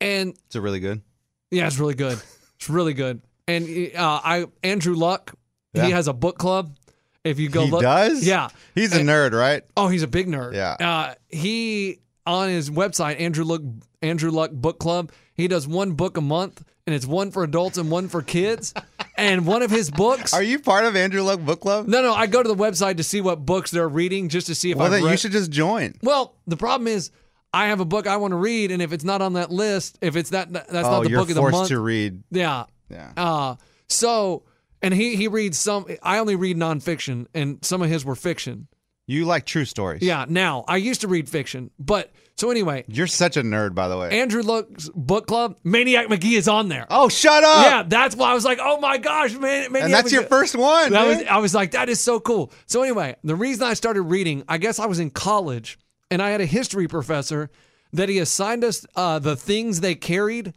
[0.00, 1.02] And Is it really good?
[1.50, 2.18] yeah, it's really good.
[2.60, 3.22] It's really good.
[3.46, 5.32] And uh, I Andrew Luck,
[5.74, 5.84] Yeah.
[5.86, 6.74] he has a book club.
[7.22, 8.26] If you go he look, does?
[8.26, 8.48] yeah.
[8.74, 9.62] He's a nerd, right?
[9.76, 10.54] Oh, he's a big nerd.
[10.54, 10.72] Yeah.
[10.80, 13.62] Uh, he on his website, Andrew Luck
[14.02, 15.12] Andrew Luck Book Club.
[15.34, 18.72] He does one book a month, and it's one for adults and one for kids.
[19.18, 20.32] and one of his books.
[20.32, 21.86] Are you part of Andrew Luck Book Club?
[21.86, 24.54] no, no, I go to the website to see what books they're reading, just to
[24.54, 25.10] see if well, then read.
[25.10, 25.96] you should just join.
[26.02, 27.10] Well, the problem is,
[27.52, 29.98] I have a book I want to read, and if it's not on that list,
[30.00, 31.52] if it's that that's oh, not the book of the month.
[31.52, 32.22] You're forced to read.
[32.30, 33.12] yeah, Yeah.
[33.18, 34.44] Uh, so,
[34.80, 35.84] and he he reads some.
[36.02, 38.66] I only read nonfiction, and some of his were fiction.
[39.08, 40.02] You like true stories.
[40.02, 40.26] Yeah.
[40.28, 43.98] Now I used to read fiction, but so anyway, You're such a nerd, by the
[43.98, 44.20] way.
[44.20, 46.86] Andrew Luck's book club, Maniac Magee is on there.
[46.90, 47.64] oh, shut up.
[47.66, 50.54] yeah, that's why I was like, oh my gosh, man, Maniac And that's your first
[50.54, 50.92] one.
[50.92, 51.22] That was.
[51.24, 52.52] I was like, that is so cool.
[52.66, 55.78] So anyway, the reason I started reading, I guess I was in college,
[56.10, 57.50] and I had a history professor
[57.94, 60.52] that he assigned us uh, the things they carried.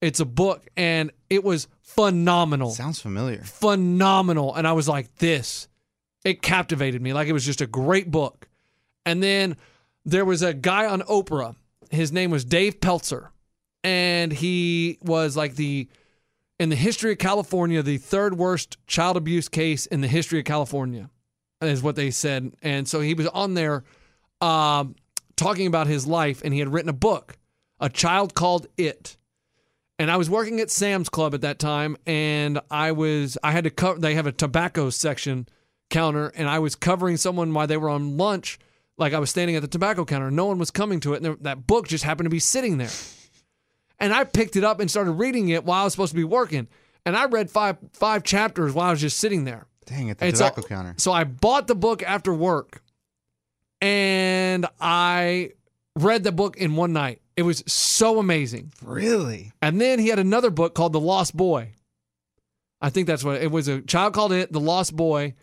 [0.00, 3.42] It's a book, and it was phenomenal Sounds familiar.
[3.44, 4.54] phenomenal.
[4.54, 5.68] And I was like, this.
[6.24, 7.12] It captivated me.
[7.12, 8.48] Like it was just a great book.
[9.04, 9.56] And then
[10.04, 11.56] there was a guy on Oprah.
[11.90, 13.28] His name was Dave Pelzer.
[13.84, 15.88] And he was like the,
[16.60, 20.44] in the history of California, the third worst child abuse case in the history of
[20.44, 21.10] California,
[21.60, 22.54] is what they said.
[22.62, 23.82] And so he was on there
[24.40, 24.94] um,
[25.34, 27.36] talking about his life, and he had written a book,
[27.80, 29.16] A Child Called It
[30.02, 33.62] and I was working at Sam's Club at that time, and I was I had
[33.62, 34.00] to cover.
[34.00, 35.46] They have a tobacco section
[35.90, 38.58] counter, and I was covering someone while they were on lunch.
[38.98, 41.38] Like I was standing at the tobacco counter, no one was coming to it, and
[41.44, 42.90] that book just happened to be sitting there.
[43.98, 46.24] And I picked it up and started reading it while I was supposed to be
[46.24, 46.68] working,
[47.06, 49.66] and I read five five chapters while I was just sitting there.
[49.86, 50.94] Dang it, the And so- tobacco counter.
[50.98, 52.82] So I bought the book after work
[53.80, 55.50] and I
[55.96, 57.20] read the book in one night.
[57.36, 58.72] It was so amazing.
[58.82, 59.52] Really?
[59.60, 61.72] And then he had another book called The Lost Boy.
[62.80, 63.68] I think that's what it was.
[63.68, 65.34] A child called it The Lost Boy,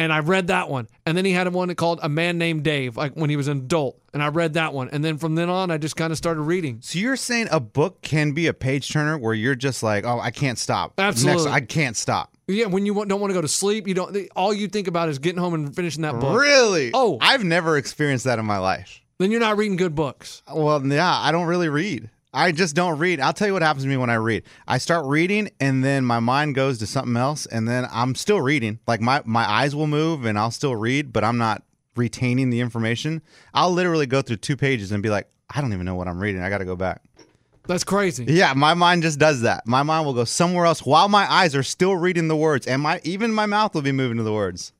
[0.00, 0.88] and I read that one.
[1.04, 3.58] And then he had one called A Man Named Dave, like when he was an
[3.58, 4.88] adult, and I read that one.
[4.88, 6.78] And then from then on, I just kind of started reading.
[6.80, 10.18] So you're saying a book can be a page turner where you're just like, oh,
[10.18, 10.94] I can't stop.
[10.98, 11.44] Absolutely.
[11.44, 12.34] Next, I can't stop.
[12.48, 14.16] Yeah, when you don't want to go to sleep, you don't.
[14.34, 16.40] All you think about is getting home and finishing that book.
[16.40, 16.90] Really?
[16.94, 17.18] Oh.
[17.20, 19.02] I've never experienced that in my life.
[19.18, 20.42] Then you're not reading good books.
[20.50, 22.08] Well, yeah, I don't really read.
[22.32, 23.20] I just don't read.
[23.20, 24.44] I'll tell you what happens to me when I read.
[24.68, 28.40] I start reading and then my mind goes to something else and then I'm still
[28.40, 28.78] reading.
[28.86, 31.62] Like my my eyes will move and I'll still read, but I'm not
[31.96, 33.22] retaining the information,
[33.54, 36.18] I'll literally go through two pages and be like, I don't even know what I'm
[36.18, 36.42] reading.
[36.42, 37.02] I got to go back.
[37.66, 38.24] That's crazy.
[38.24, 39.66] Yeah, my mind just does that.
[39.66, 42.82] My mind will go somewhere else while my eyes are still reading the words, and
[42.82, 44.72] my even my mouth will be moving to the words.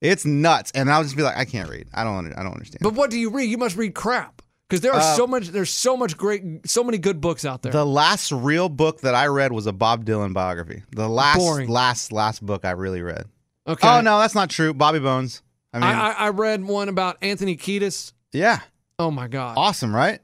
[0.00, 1.88] It's nuts, and I'll just be like, I can't read.
[1.92, 2.32] I don't.
[2.34, 2.80] I don't understand.
[2.82, 3.50] But what do you read?
[3.50, 5.48] You must read crap because there are so much.
[5.48, 7.70] There's so much great, so many good books out there.
[7.72, 10.82] Uh, the last real book that I read was a Bob Dylan biography.
[10.90, 11.68] The last, Boring.
[11.68, 13.24] last, last book I really read.
[13.66, 13.88] okay.
[13.88, 14.74] Oh no, that's not true.
[14.74, 15.42] Bobby Bones.
[15.72, 18.12] I mean, I, I, I read one about Anthony Kiedis.
[18.32, 18.60] yeah,
[18.98, 19.56] Oh my god.
[19.58, 20.18] awesome, right?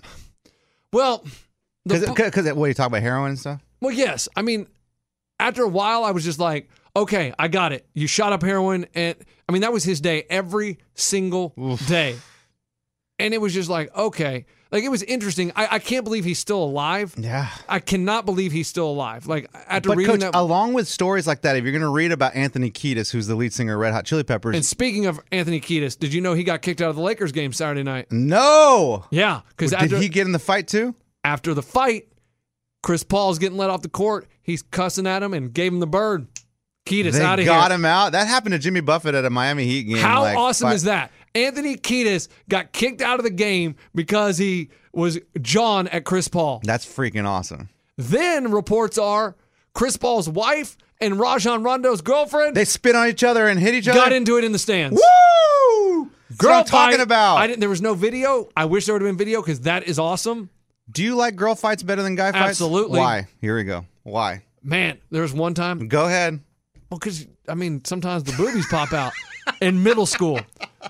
[0.92, 1.24] Well,
[1.84, 3.60] Because what you talk about heroin and stuff.
[3.80, 4.28] well, yes.
[4.36, 4.66] I mean,
[5.38, 7.86] after a while, I was just like, okay, I got it.
[7.94, 9.16] You shot up heroin, and
[9.48, 11.52] I mean that was his day every single
[11.86, 12.16] day,
[13.18, 15.52] and it was just like, okay, like it was interesting.
[15.54, 17.14] I, I can't believe he's still alive.
[17.16, 17.48] Yeah.
[17.68, 19.26] I cannot believe he's still alive.
[19.26, 20.34] Like after But reading coach, that.
[20.34, 23.36] along with stories like that, if you're going to read about Anthony Kiedis, who's the
[23.36, 26.34] lead singer of Red Hot Chili Peppers, and speaking of Anthony Kiedis, did you know
[26.34, 28.10] he got kicked out of the Lakers game Saturday night?
[28.10, 30.94] no, Yeah, because did after he get in the fight too?
[31.22, 32.08] after the fight,
[32.82, 34.26] Chris Paul's getting let off the court.
[34.42, 36.26] He's cussing at him and gave him the bird.
[36.86, 38.12] Kiedis out of got him out.
[38.12, 39.96] That happened to Jimmy Buffett at a Miami Heat game.
[39.96, 41.10] How like, awesome fi- is that?
[41.34, 46.60] Anthony Kiedis got kicked out of the game because he was John at Chris Paul.
[46.64, 47.68] That's freaking awesome.
[47.96, 49.36] Then reports are
[49.74, 53.88] Chris Paul's wife and Rajon Rondo's girlfriend They spit on each other and hit each
[53.88, 53.98] other.
[53.98, 55.00] got into it in the stands.
[55.00, 56.10] Woo!
[56.30, 57.02] That's what I'm talking fight.
[57.02, 57.36] about.
[57.36, 57.60] I didn't.
[57.60, 58.48] There was no video.
[58.56, 60.50] I wish there would have been video because that is awesome.
[60.90, 62.50] Do you like girl fights better than guy fights?
[62.50, 62.98] Absolutely.
[62.98, 63.26] Why?
[63.40, 63.86] Here we go.
[64.02, 64.44] Why?
[64.62, 65.88] Man, there was one time.
[65.88, 66.40] Go ahead.
[66.90, 69.12] Well, because I mean, sometimes the boobies pop out.
[69.60, 70.40] In middle school,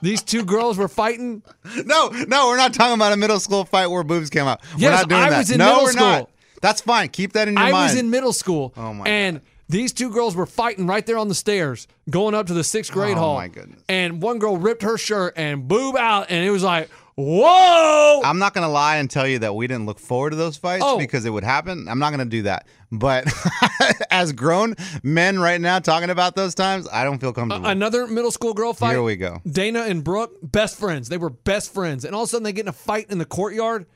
[0.03, 1.43] these two girls were fighting.
[1.85, 4.61] No, no, we're not talking about a middle school fight where boobs came out.
[4.79, 5.39] We're not doing I that.
[5.39, 6.15] was in no, middle we're not.
[6.23, 6.31] school.
[6.63, 7.09] That's fine.
[7.09, 7.75] Keep that in your mind.
[7.75, 7.93] I mind.
[7.93, 8.73] was in middle school.
[8.77, 12.47] Oh, my And these two girls were fighting right there on the stairs, going up
[12.47, 13.35] to the sixth grade Oh, hall.
[13.37, 13.83] my goodness.
[13.89, 18.21] And one girl ripped her shirt and boob out, and it was like, whoa!
[18.25, 20.83] I'm not gonna lie and tell you that we didn't look forward to those fights
[20.87, 20.99] Oh.
[20.99, 21.89] because it would happen.
[21.89, 22.67] I'm not gonna do that.
[22.93, 23.27] But
[24.11, 27.67] as grown men right now talking about those times, I don't feel comfortable.
[27.67, 28.93] Another middle school girl fight.
[28.93, 29.41] Here we go.
[29.51, 31.09] Dana and Brooke, best friends.
[31.09, 32.05] They were best friends.
[32.05, 33.87] And all of a sudden they get in a fight in the courtyard,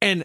[0.00, 0.24] and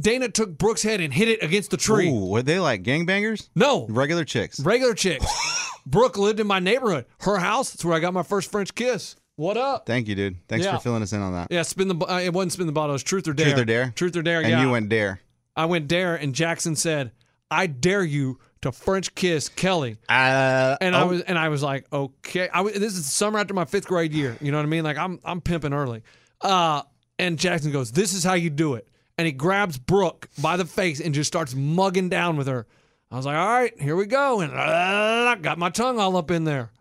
[0.00, 2.08] Dana took Brooke's head and hit it against the tree.
[2.08, 3.48] Ooh, were they like gangbangers?
[3.54, 4.60] No, Regular chicks.
[4.60, 5.26] regular chicks.
[5.86, 7.06] Brooke lived in my neighborhood.
[7.20, 9.16] Her house, that's where I got my first French kiss.
[9.40, 9.86] What up?
[9.86, 10.36] Thank you, dude.
[10.48, 10.76] Thanks Yeah.
[10.76, 11.48] for filling us in on that.
[11.50, 11.94] Yeah, spin the.
[11.94, 12.90] Uh, it wasn't spin the bottle.
[12.90, 13.46] It was truth or dare.
[13.46, 13.92] Truth or dare?
[13.96, 14.40] Truth or dare.
[14.40, 14.60] And yeah.
[14.62, 15.22] you went dare.
[15.56, 17.12] I went dare, and Jackson said,
[17.50, 21.62] "I dare you to French kiss Kelly." Uh, And I oh, was and I was
[21.62, 22.50] like, okay.
[22.50, 24.36] I was, this is the summer after my fifth grade year.
[24.42, 24.84] You know what I mean?
[24.84, 26.02] Like I'm I'm pimping early.
[26.42, 26.82] Uh,
[27.18, 30.66] and Jackson goes, "This is how you do it." And he grabs Brooke by the
[30.66, 32.66] face and just starts mugging down with her.
[33.10, 36.30] I was like, "All right, here we go." And uh, got my tongue all up
[36.30, 36.72] in there.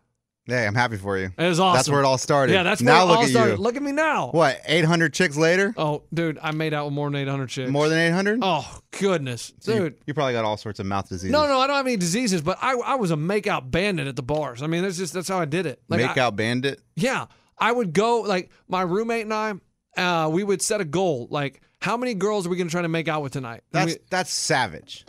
[0.50, 1.32] Hey, I'm happy for you.
[1.38, 1.78] It was awesome.
[1.78, 2.54] That's where it all started.
[2.54, 3.58] Yeah, that's where now it look all at started.
[3.58, 3.64] you.
[3.64, 4.30] Look at me now.
[4.32, 4.60] What?
[4.66, 5.74] 800 chicks later?
[5.78, 7.72] Oh, dude, I made out with more than 800 chicks.
[7.72, 8.40] More than 800?
[8.42, 9.96] Oh goodness, You- dude.
[10.06, 11.32] you, probably got all sorts of mouth diseases.
[11.32, 14.16] No, no, I don't have any diseases, but I, I was a makeout bandit at
[14.16, 14.62] the bars.
[14.62, 15.82] I mean, that's just that's how I did it.
[15.90, 16.82] Like, Make I- out bandit.
[16.96, 17.26] Yeah,
[17.58, 19.54] I would go like my roommate and I.
[19.98, 22.82] Uh, we would set a goal like how many girls are we going to try
[22.82, 23.64] to make out with tonight?
[23.74, 25.06] And, That's we, that's savage.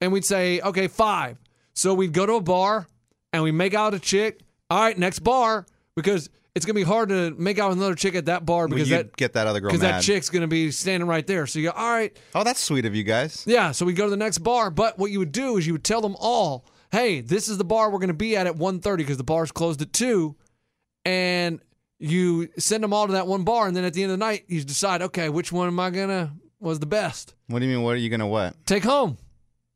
[0.00, 1.38] and we'd say okay five.
[1.74, 2.86] So we'd go to a bar
[3.32, 4.40] and we make out a chick.
[4.74, 8.16] All right, next bar because it's gonna be hard to make out with another chick
[8.16, 11.08] at that bar because that get that other girl because that chick's gonna be standing
[11.08, 11.46] right there.
[11.46, 12.16] So you go all right.
[12.34, 13.44] oh, that's sweet of you guys.
[13.46, 15.74] Yeah, so we go to the next bar, but what you would do is you
[15.74, 18.56] would tell them all, "Hey, this is the bar we're going to be at at
[18.56, 20.34] 1:30 because the bar's closed at 2."
[21.04, 21.60] And
[22.00, 24.24] you send them all to that one bar and then at the end of the
[24.24, 27.36] night you decide, "Okay, which one am I going to was the best?
[27.46, 27.84] What do you mean?
[27.84, 29.18] What are you gonna what Take home.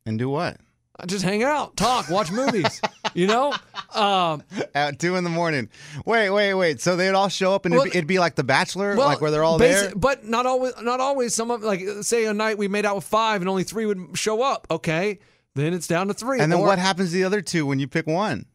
[0.06, 0.56] and do what?
[0.98, 2.80] I just hang out, talk, watch movies,
[3.14, 3.54] you know?
[3.98, 4.42] Um,
[4.74, 5.68] At two in the morning.
[6.04, 6.80] Wait, wait, wait.
[6.80, 9.08] So they'd all show up and Well, it'd, be, it'd be like The Bachelor, well,
[9.08, 9.92] like where they're all basi- there.
[9.96, 13.04] But not always not always some of like say a night we made out with
[13.04, 14.66] 5 and only 3 would show up.
[14.70, 15.18] Okay.
[15.54, 16.38] Then it's down to 3.
[16.38, 18.46] And then Or what happens to the other two when you pick one?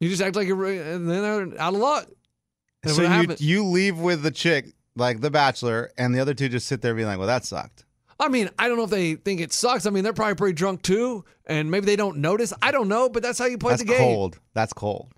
[0.00, 2.06] You just act like you're and then they're out of luck.
[2.82, 6.50] And so you, you leave with the chick, like The Bachelor, and the other two
[6.50, 7.85] just sit there being like, well, that sucked.
[8.18, 9.84] I mean, I don't know if they think it sucks.
[9.86, 12.52] I mean, they're probably pretty drunk too, and maybe they don't notice.
[12.62, 13.98] I don't know, but that's how you play That's the game.
[13.98, 14.38] cold.
[14.54, 15.12] That's cold.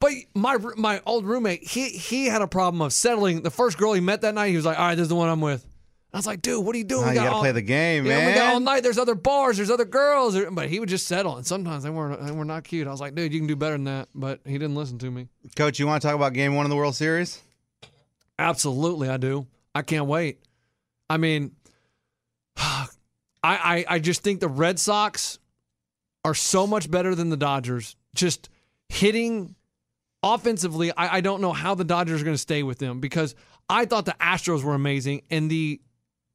[0.00, 3.42] But my my old roommate, he he had a problem of settling.
[3.42, 5.14] The first girl he met that night, he was like, "All right, this is the
[5.16, 5.64] one I'm with."
[6.12, 7.04] I was like, "Dude, what are you doing?
[7.04, 8.26] Oh, We you gotta all- play the game, yeah, man.
[8.26, 8.82] we got all night.
[8.82, 9.56] There's other bars.
[9.56, 12.64] There's other girls." But he would just settle, and sometimes they weren't they were not
[12.64, 12.86] cute.
[12.86, 15.10] I was like, "Dude, you can do better than that." But he didn't listen to
[15.10, 15.28] me.
[15.56, 17.40] Coach, you want to talk about Game One of the World Series?
[18.38, 19.46] Absolutely, I do.
[19.74, 20.40] I can't wait.
[21.08, 21.52] I mean,
[22.56, 22.86] I,
[23.42, 25.38] I I just think the Red Sox
[26.24, 27.96] are so much better than the Dodgers.
[28.14, 28.48] Just
[28.88, 29.54] hitting
[30.22, 33.34] offensively, I, I don't know how the Dodgers are going to stay with them because
[33.68, 35.80] I thought the Astros were amazing and the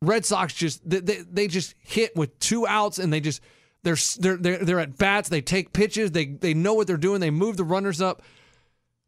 [0.02, 3.42] Red Sox just they, they, they just hit with two outs and they just
[3.84, 5.30] they're they're they're, they're at bats.
[5.30, 6.12] They take pitches.
[6.12, 7.22] They they know what they're doing.
[7.22, 8.22] They move the runners up.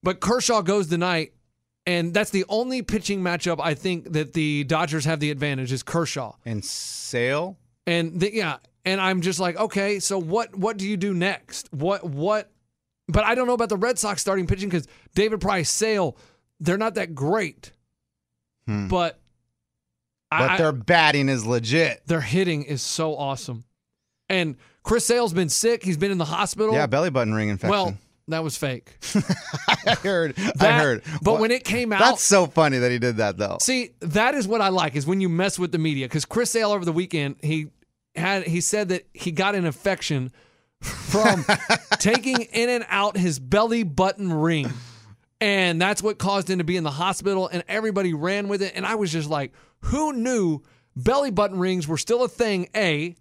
[0.02, 1.34] But Kershaw goes tonight,
[1.90, 5.82] and that's the only pitching matchup I think that the Dodgers have the advantage is
[5.82, 6.34] Kershaw.
[6.46, 7.58] And Sale.
[7.88, 11.68] And the, yeah, and I'm just like, okay, so what what do you do next?
[11.74, 12.52] What what?
[13.08, 16.16] But I don't know about the Red Sox starting pitching because David Price, Sale,
[16.60, 17.72] they're not that great.
[18.68, 18.88] Hmm.
[18.88, 19.20] But
[20.30, 22.06] But I- their batting is legit.
[22.06, 23.64] their hitting is so awesome.
[24.30, 25.84] And Chris Sale's been sick.
[25.84, 26.76] He's been in the hospital.
[26.76, 27.72] Yeah, belly button ring infection.
[27.72, 27.98] well,
[28.30, 28.98] that was fake.
[29.86, 30.36] I heard.
[30.60, 31.04] I heard.
[31.22, 33.58] But Well, when it came out, that's so funny that he did that though.
[33.62, 36.06] See, that is what I like is when you mess with the media.
[36.08, 37.68] Because Chris Sale over the weekend, he
[38.16, 40.32] had he said that he got an infection
[40.82, 41.46] from
[42.00, 44.72] taking in and out his belly button ring.
[45.42, 48.74] And that's what caused him to be in the hospital, and everybody ran with it.
[48.76, 50.62] And I was just like, who knew
[50.98, 53.16] belly button rings were still a thing, A,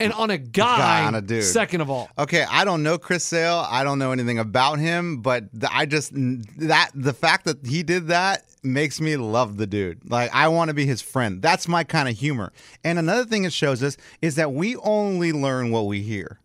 [0.00, 1.44] and on a guy, Guy, on a dude.
[1.44, 2.08] second of all.
[2.18, 3.66] Okay, I don't know Chris Sale.
[3.68, 8.08] I don't know anything about him, but I just that the fact that he did
[8.08, 10.10] that makes me love the dude.
[10.10, 11.40] Like I want to be his friend.
[11.40, 12.52] That's my kind of humor.
[12.82, 16.40] And another thing it shows us is that we only learn what we hear.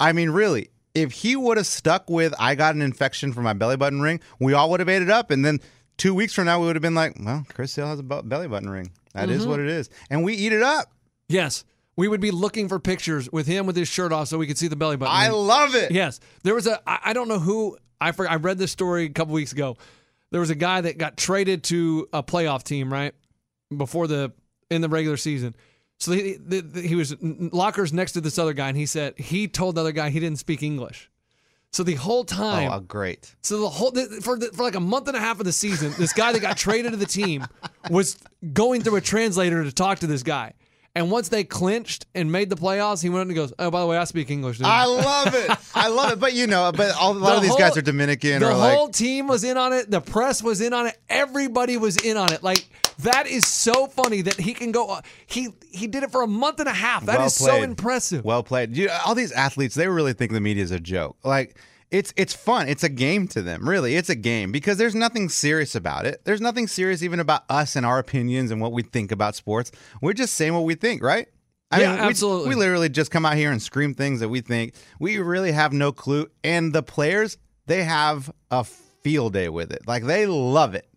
[0.00, 3.52] I mean, really, if he would have stuck with I got an infection from my
[3.52, 5.60] belly button ring, we all would have ate it up and then
[5.98, 8.48] 2 weeks from now we would have been like, well, Chris Sale has a belly
[8.48, 8.90] button ring.
[9.12, 9.50] That is mm-hmm.
[9.50, 9.88] what it is.
[10.10, 10.90] And we eat it up.
[11.28, 11.64] Yes,
[11.96, 14.58] we would be looking for pictures with him with his shirt off so we could
[14.58, 15.14] see the belly button.
[15.14, 15.90] I love it.
[15.92, 16.80] Yes, there was a.
[16.88, 17.76] I I don't know who.
[18.00, 19.76] I for, I read this story a couple weeks ago.
[20.30, 23.14] There was a guy that got traded to a playoff team right
[23.74, 24.32] before the
[24.70, 25.54] in the regular season.
[26.00, 29.16] So he, the, the, he was lockers next to this other guy, and he said
[29.16, 31.08] he told the other guy he didn't speak English.
[31.72, 33.34] So the whole time, Oh, great.
[33.42, 33.90] so the whole
[34.20, 36.40] for the, for like a month and a half of the season, this guy that
[36.40, 37.46] got traded to the team
[37.90, 38.16] was
[38.52, 40.52] going through a translator to talk to this guy.
[40.96, 43.80] And once they clinched and made the playoffs, he went up and goes, "Oh, by
[43.80, 44.66] the way, I speak English." Dude.
[44.68, 45.50] I love it.
[45.74, 46.20] I love it.
[46.20, 48.50] But you know, but all, a lot The of these whole- guys are Dominican The
[48.50, 49.90] or like whole team was in on it.
[49.90, 50.96] The press was in on it.
[51.08, 52.44] Everybody was in on it.
[52.44, 52.64] Like
[53.00, 54.86] that is so funny that he can go.
[54.86, 57.06] Uh, he he did it for a month and a half.
[57.06, 57.64] That is well so played.
[57.64, 58.24] impressive.
[58.24, 58.76] Well played.
[58.76, 61.16] You, all these athletes, they really think the media is a joke.
[61.24, 61.56] Like
[61.94, 62.68] it's it's fun.
[62.68, 63.68] It's a game to them.
[63.68, 66.22] Really, it's a game because there's nothing serious about it.
[66.24, 69.70] There's nothing serious even about us and our opinions and what we think about sports.
[70.00, 71.28] We're just saying what we think, right?
[71.70, 72.48] I Yeah, we- absolutely.
[72.48, 74.74] We literally just come out here and scream things that we think.
[74.98, 76.26] We really have no clue.
[76.42, 79.86] And the players, they have a field day with it.
[79.86, 80.88] Like they love it.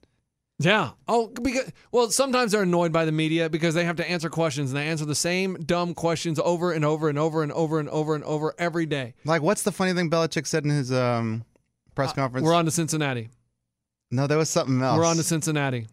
[0.60, 0.92] Yeah.
[1.08, 4.72] Oh, because well, sometimes they're annoyed by the media because they have to answer questions
[4.72, 7.88] and they answer the same dumb questions over and over and over and over and
[7.90, 9.14] over and over every day.
[9.24, 11.46] Like, what's the funny thing Belichick said in his um,
[11.94, 12.44] press conference?
[12.44, 13.30] Uh, We're on to Cincinnati.
[14.10, 14.98] no, there was something else.
[14.98, 15.86] We're on to Cincinnati.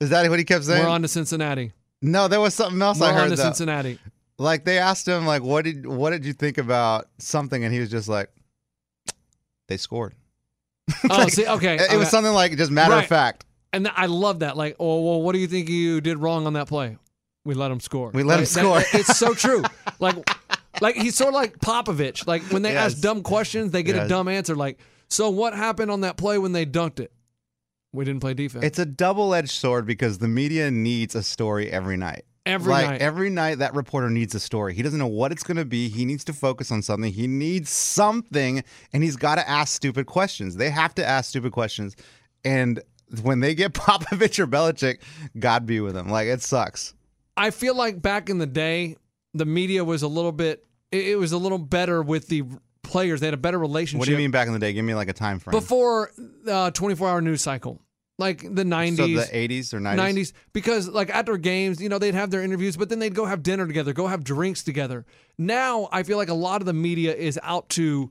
[0.00, 0.82] Is that what he kept saying?
[0.84, 1.72] We're on to Cincinnati.
[2.02, 3.30] no, there was something else We're I on heard.
[3.30, 3.42] to though.
[3.44, 3.98] Cincinnati.
[4.38, 7.80] Like they asked him, like, what did what did you think about something, and he
[7.80, 8.30] was just like,
[9.68, 10.14] they scored.
[11.10, 11.76] Oh, see, okay.
[11.76, 13.02] It, it was something like just matter Right.
[13.04, 13.44] of fact.
[13.76, 14.56] And I love that.
[14.56, 16.96] Like, oh, well, what do you think you did wrong on that play?
[17.44, 18.10] We let him score.
[18.12, 18.78] We let him Like, that- score.
[18.80, 19.62] that- it's so true.
[20.00, 20.16] Like,
[20.80, 22.26] like he's sort of like Popovich.
[22.26, 22.92] Like when they Yes.
[22.94, 24.56] ask dumb questions, they get a dumb answer.
[24.56, 27.12] Like, so what happened on that play when they dunked it?
[27.92, 28.64] We didn't play defense.
[28.64, 32.24] It's a double edged sword because the media needs a story every night.
[32.44, 33.00] Every like night.
[33.00, 34.74] every night, that reporter needs a story.
[34.74, 35.88] He doesn't know what it's going to be.
[35.88, 37.12] He needs to focus on something.
[37.12, 38.62] He needs something,
[38.92, 40.56] and he's got to ask stupid questions.
[40.56, 41.96] They have to ask stupid questions,
[42.44, 42.80] and
[43.22, 44.98] when they get Popovich or Belichick,
[45.38, 46.08] God be with them.
[46.08, 46.94] Like it sucks.
[47.36, 48.96] I feel like back in the day,
[49.34, 50.64] the media was a little bit.
[50.92, 52.44] It, was a little better with the
[52.82, 53.20] players.
[53.20, 53.98] They had a better relationship.
[53.98, 54.72] What do you mean back in the day?
[54.72, 55.52] Give me like a time frame.
[55.52, 56.12] Before
[56.46, 57.82] uh, 24 hour news cycle,
[58.18, 58.96] like the 90s.
[58.96, 59.96] so the 80s or 90s?
[59.96, 63.26] 90s because like after games you know they'd have their interviews but then they'd go
[63.26, 65.04] have dinner together go have drinks together
[65.36, 68.08] now i feel like a lot of the media is out to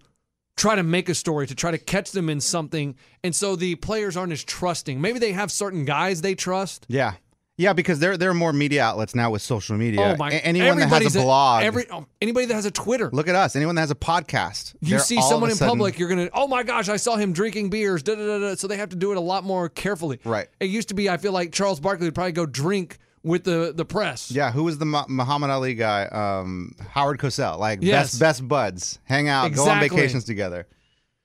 [0.58, 3.76] try to make a story to try to catch them in something and so the
[3.76, 7.14] players aren't as trusting maybe they have certain guys they trust Yeah.
[7.58, 10.02] Yeah, because there there are more media outlets now with social media.
[10.02, 11.64] oh my A- anyone that has a blog.
[11.64, 13.56] every oh, anybody that has a twitter look at us.
[13.56, 14.76] Anyone that has a podcast.
[14.82, 17.70] you see someone in sudden- public, you're gonna, oh my gosh, I saw him drinking
[17.70, 18.04] beers.
[18.04, 18.56] Da, da, da.
[18.56, 20.20] So they have to do it a lot more carefully.
[20.26, 20.48] Right.
[20.60, 23.74] It used to be, I feel like Charles Barkley would probably go drink with the
[23.76, 24.32] the press.
[24.32, 26.06] Yeah, who was the Mu- Muhammad Ali guy?
[26.06, 27.58] Um, Howard Cosell.
[27.60, 28.12] Like Yes.
[28.12, 30.68] best best buds, hang out, go on vacations together.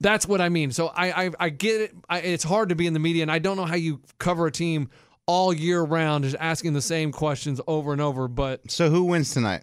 [0.01, 0.73] That's what I mean.
[0.73, 1.95] So I I, I get it.
[2.09, 4.47] I, it's hard to be in the media, and I don't know how you cover
[4.47, 4.89] a team
[5.27, 8.27] all year round, just asking the same questions over and over.
[8.27, 9.63] But So who wins tonight?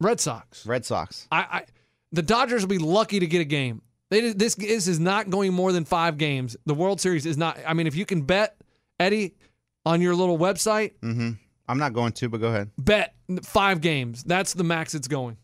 [0.00, 1.26] Red Sox, Red Sox.
[1.32, 1.64] I, I
[2.12, 3.82] the Dodgers will be lucky to get a game.
[4.10, 6.56] They, this this is not going more than five games.
[6.66, 7.58] The World Series is not.
[7.66, 8.56] I mean, if you can bet
[9.00, 9.34] Eddie
[9.88, 11.30] on your little website, Mm-hmm.
[11.70, 12.70] I'm not going to, but go ahead.
[12.78, 14.22] bet five games.
[14.24, 15.36] That's the max it's going.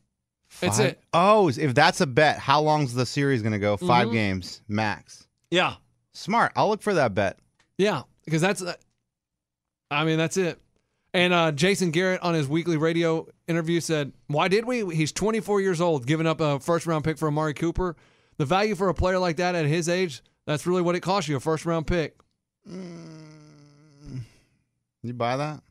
[0.62, 1.00] It's Five- it.
[1.12, 3.76] Oh, if that's a bet, how long's the series going to go?
[3.76, 4.12] 5 Mhm.
[4.12, 5.26] games max.
[5.50, 5.74] Yeah,
[6.12, 6.52] Smart.
[6.56, 7.38] I'll look for that bet.
[7.78, 8.02] yeah.
[8.24, 8.62] Because that's.
[8.62, 8.74] uh,
[9.90, 10.58] I mean, that's it.
[11.12, 14.94] And uh, Jason Garrett on his weekly radio interview said, "Why did we?
[14.94, 17.96] He's 24 years old, giving up a first round pick for Amari Cooper.
[18.38, 21.28] The value for a player like that at his age, that's really what it costs
[21.28, 22.16] you—a first round pick.
[25.04, 25.62] You buy that?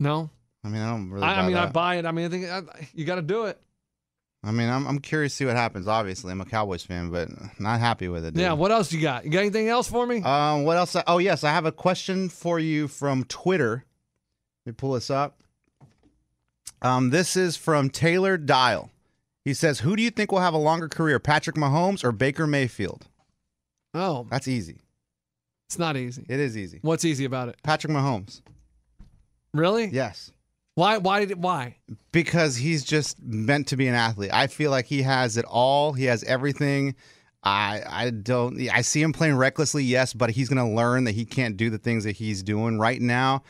[0.00, 0.28] No,
[0.64, 1.24] I mean, I don't really.
[1.24, 2.04] I, I mean, I buy it.
[2.04, 2.62] I mean, I think I,
[2.94, 3.60] you got to do it.
[4.42, 5.86] I mean, I'm, I'm curious to see what happens.
[5.86, 7.28] Obviously, I'm a Cowboys fan, but
[7.60, 8.34] not happy with it.
[8.34, 8.40] Dude.
[8.40, 8.54] Yeah.
[8.54, 9.24] What else you got?
[9.24, 10.22] You got anything else for me?
[10.22, 10.96] Um, what else?
[11.06, 13.84] Oh, yes, I have a question for you from Twitter.
[14.66, 15.38] Let me pull this up.
[16.82, 18.90] Um, this is from Taylor Dial.
[19.44, 22.46] He says, "Who do you think will have a longer career, Patrick Mahomes or Baker
[22.46, 23.06] Mayfield?"
[23.94, 24.80] oh, That's easy.
[25.70, 26.26] It's not easy.
[26.28, 26.80] It is easy.
[26.82, 27.56] What's easy about it?
[27.62, 28.40] Patrick Mahomes.
[29.54, 29.86] Really?
[29.86, 30.32] Yes.
[30.74, 30.98] Why?
[30.98, 31.40] Why did?
[31.40, 31.76] Why?
[32.10, 34.30] because he's just meant to be an athlete.
[34.32, 35.92] I feel like he has it all.
[35.92, 36.96] He has everything.
[37.44, 41.14] I I don't I see him playing recklessly, yes, but he's going to learn that
[41.14, 43.44] he can't do the things that he's doing right now.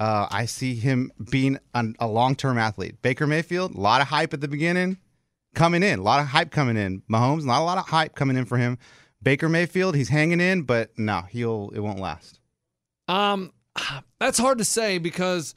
[0.00, 3.02] Uh, I see him being an, a long term athlete.
[3.02, 4.96] Baker Mayfield, a lot of hype at the beginning,
[5.54, 7.02] coming in, a lot of hype coming in.
[7.02, 8.78] Mahomes, not a lot of hype coming in for him.
[9.26, 12.38] Baker Mayfield, he's hanging in, but no, he'll it won't last.
[13.08, 13.52] Um,
[14.20, 15.56] that's hard to say because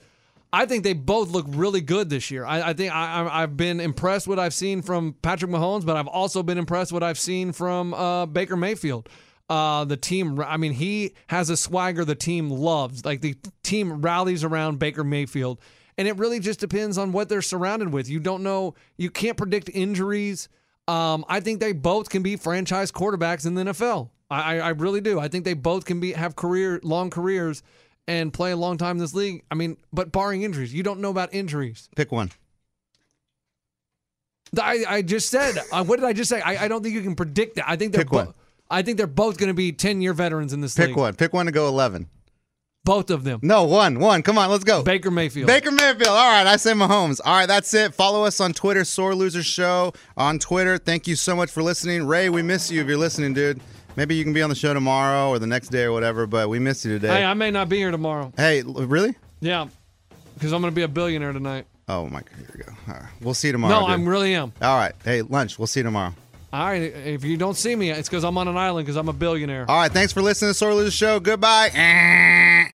[0.51, 2.45] I think they both look really good this year.
[2.45, 6.07] I, I think I, I've been impressed what I've seen from Patrick Mahomes, but I've
[6.07, 9.07] also been impressed what I've seen from uh, Baker Mayfield.
[9.47, 13.05] Uh, the team, I mean, he has a swagger the team loves.
[13.05, 15.59] Like the team rallies around Baker Mayfield.
[15.95, 18.09] And it really just depends on what they're surrounded with.
[18.09, 20.49] You don't know, you can't predict injuries.
[20.89, 24.09] Um, I think they both can be franchise quarterbacks in the NFL.
[24.31, 25.19] I, I, really do.
[25.19, 27.63] I think they both can be have career long careers
[28.07, 29.43] and play a long time in this league.
[29.51, 31.89] I mean, but barring injuries, you don't know about injuries.
[31.95, 32.31] Pick one.
[34.59, 36.41] I, I just said, uh, what did I just say?
[36.41, 37.69] I, I don't think you can predict that.
[37.69, 38.33] I think they're Pick one.
[38.71, 40.97] I think they're both going to be ten year veterans in this Pick league.
[40.97, 41.15] one.
[41.15, 42.09] Pick one to go eleven.
[42.89, 43.39] Both of them.
[43.43, 43.99] No, one.
[43.99, 44.23] One.
[44.23, 44.81] Come on, let's go.
[44.81, 45.45] Baker Mayfield.
[45.45, 46.07] Baker Mayfield.
[46.07, 47.21] All right, I say Mahomes.
[47.23, 47.93] All right, that's it.
[47.93, 50.79] Follow us on Twitter, Sore Loser Show on Twitter.
[50.79, 52.07] Thank you so much for listening.
[52.07, 53.61] Ray, we miss you if you're listening, dude.
[53.95, 56.49] Maybe you can be on the show tomorrow or the next day or whatever, but
[56.49, 57.19] we miss you today.
[57.19, 57.25] Hey.
[57.25, 58.33] I may not be here tomorrow.
[58.35, 59.13] Hey, really?
[59.39, 59.67] Yeah,
[60.33, 61.67] because I'm going to be a billionaire tonight.
[61.87, 62.71] Oh my God, here we go.
[62.87, 63.09] All right.
[63.21, 63.81] We'll see you tomorrow.
[63.81, 63.85] no.
[63.85, 64.51] I'm really am.
[64.63, 64.95] All right.
[65.03, 65.59] Hey, lunch.
[65.59, 66.15] We'll see you tomorrow.
[66.51, 69.09] All right, if you don't see me, it's because I'm on an island because I'm
[69.09, 69.65] a billionaire.
[69.69, 71.19] All right, thanks for listening to Sore Loser Show.
[71.19, 71.69] Goodbye.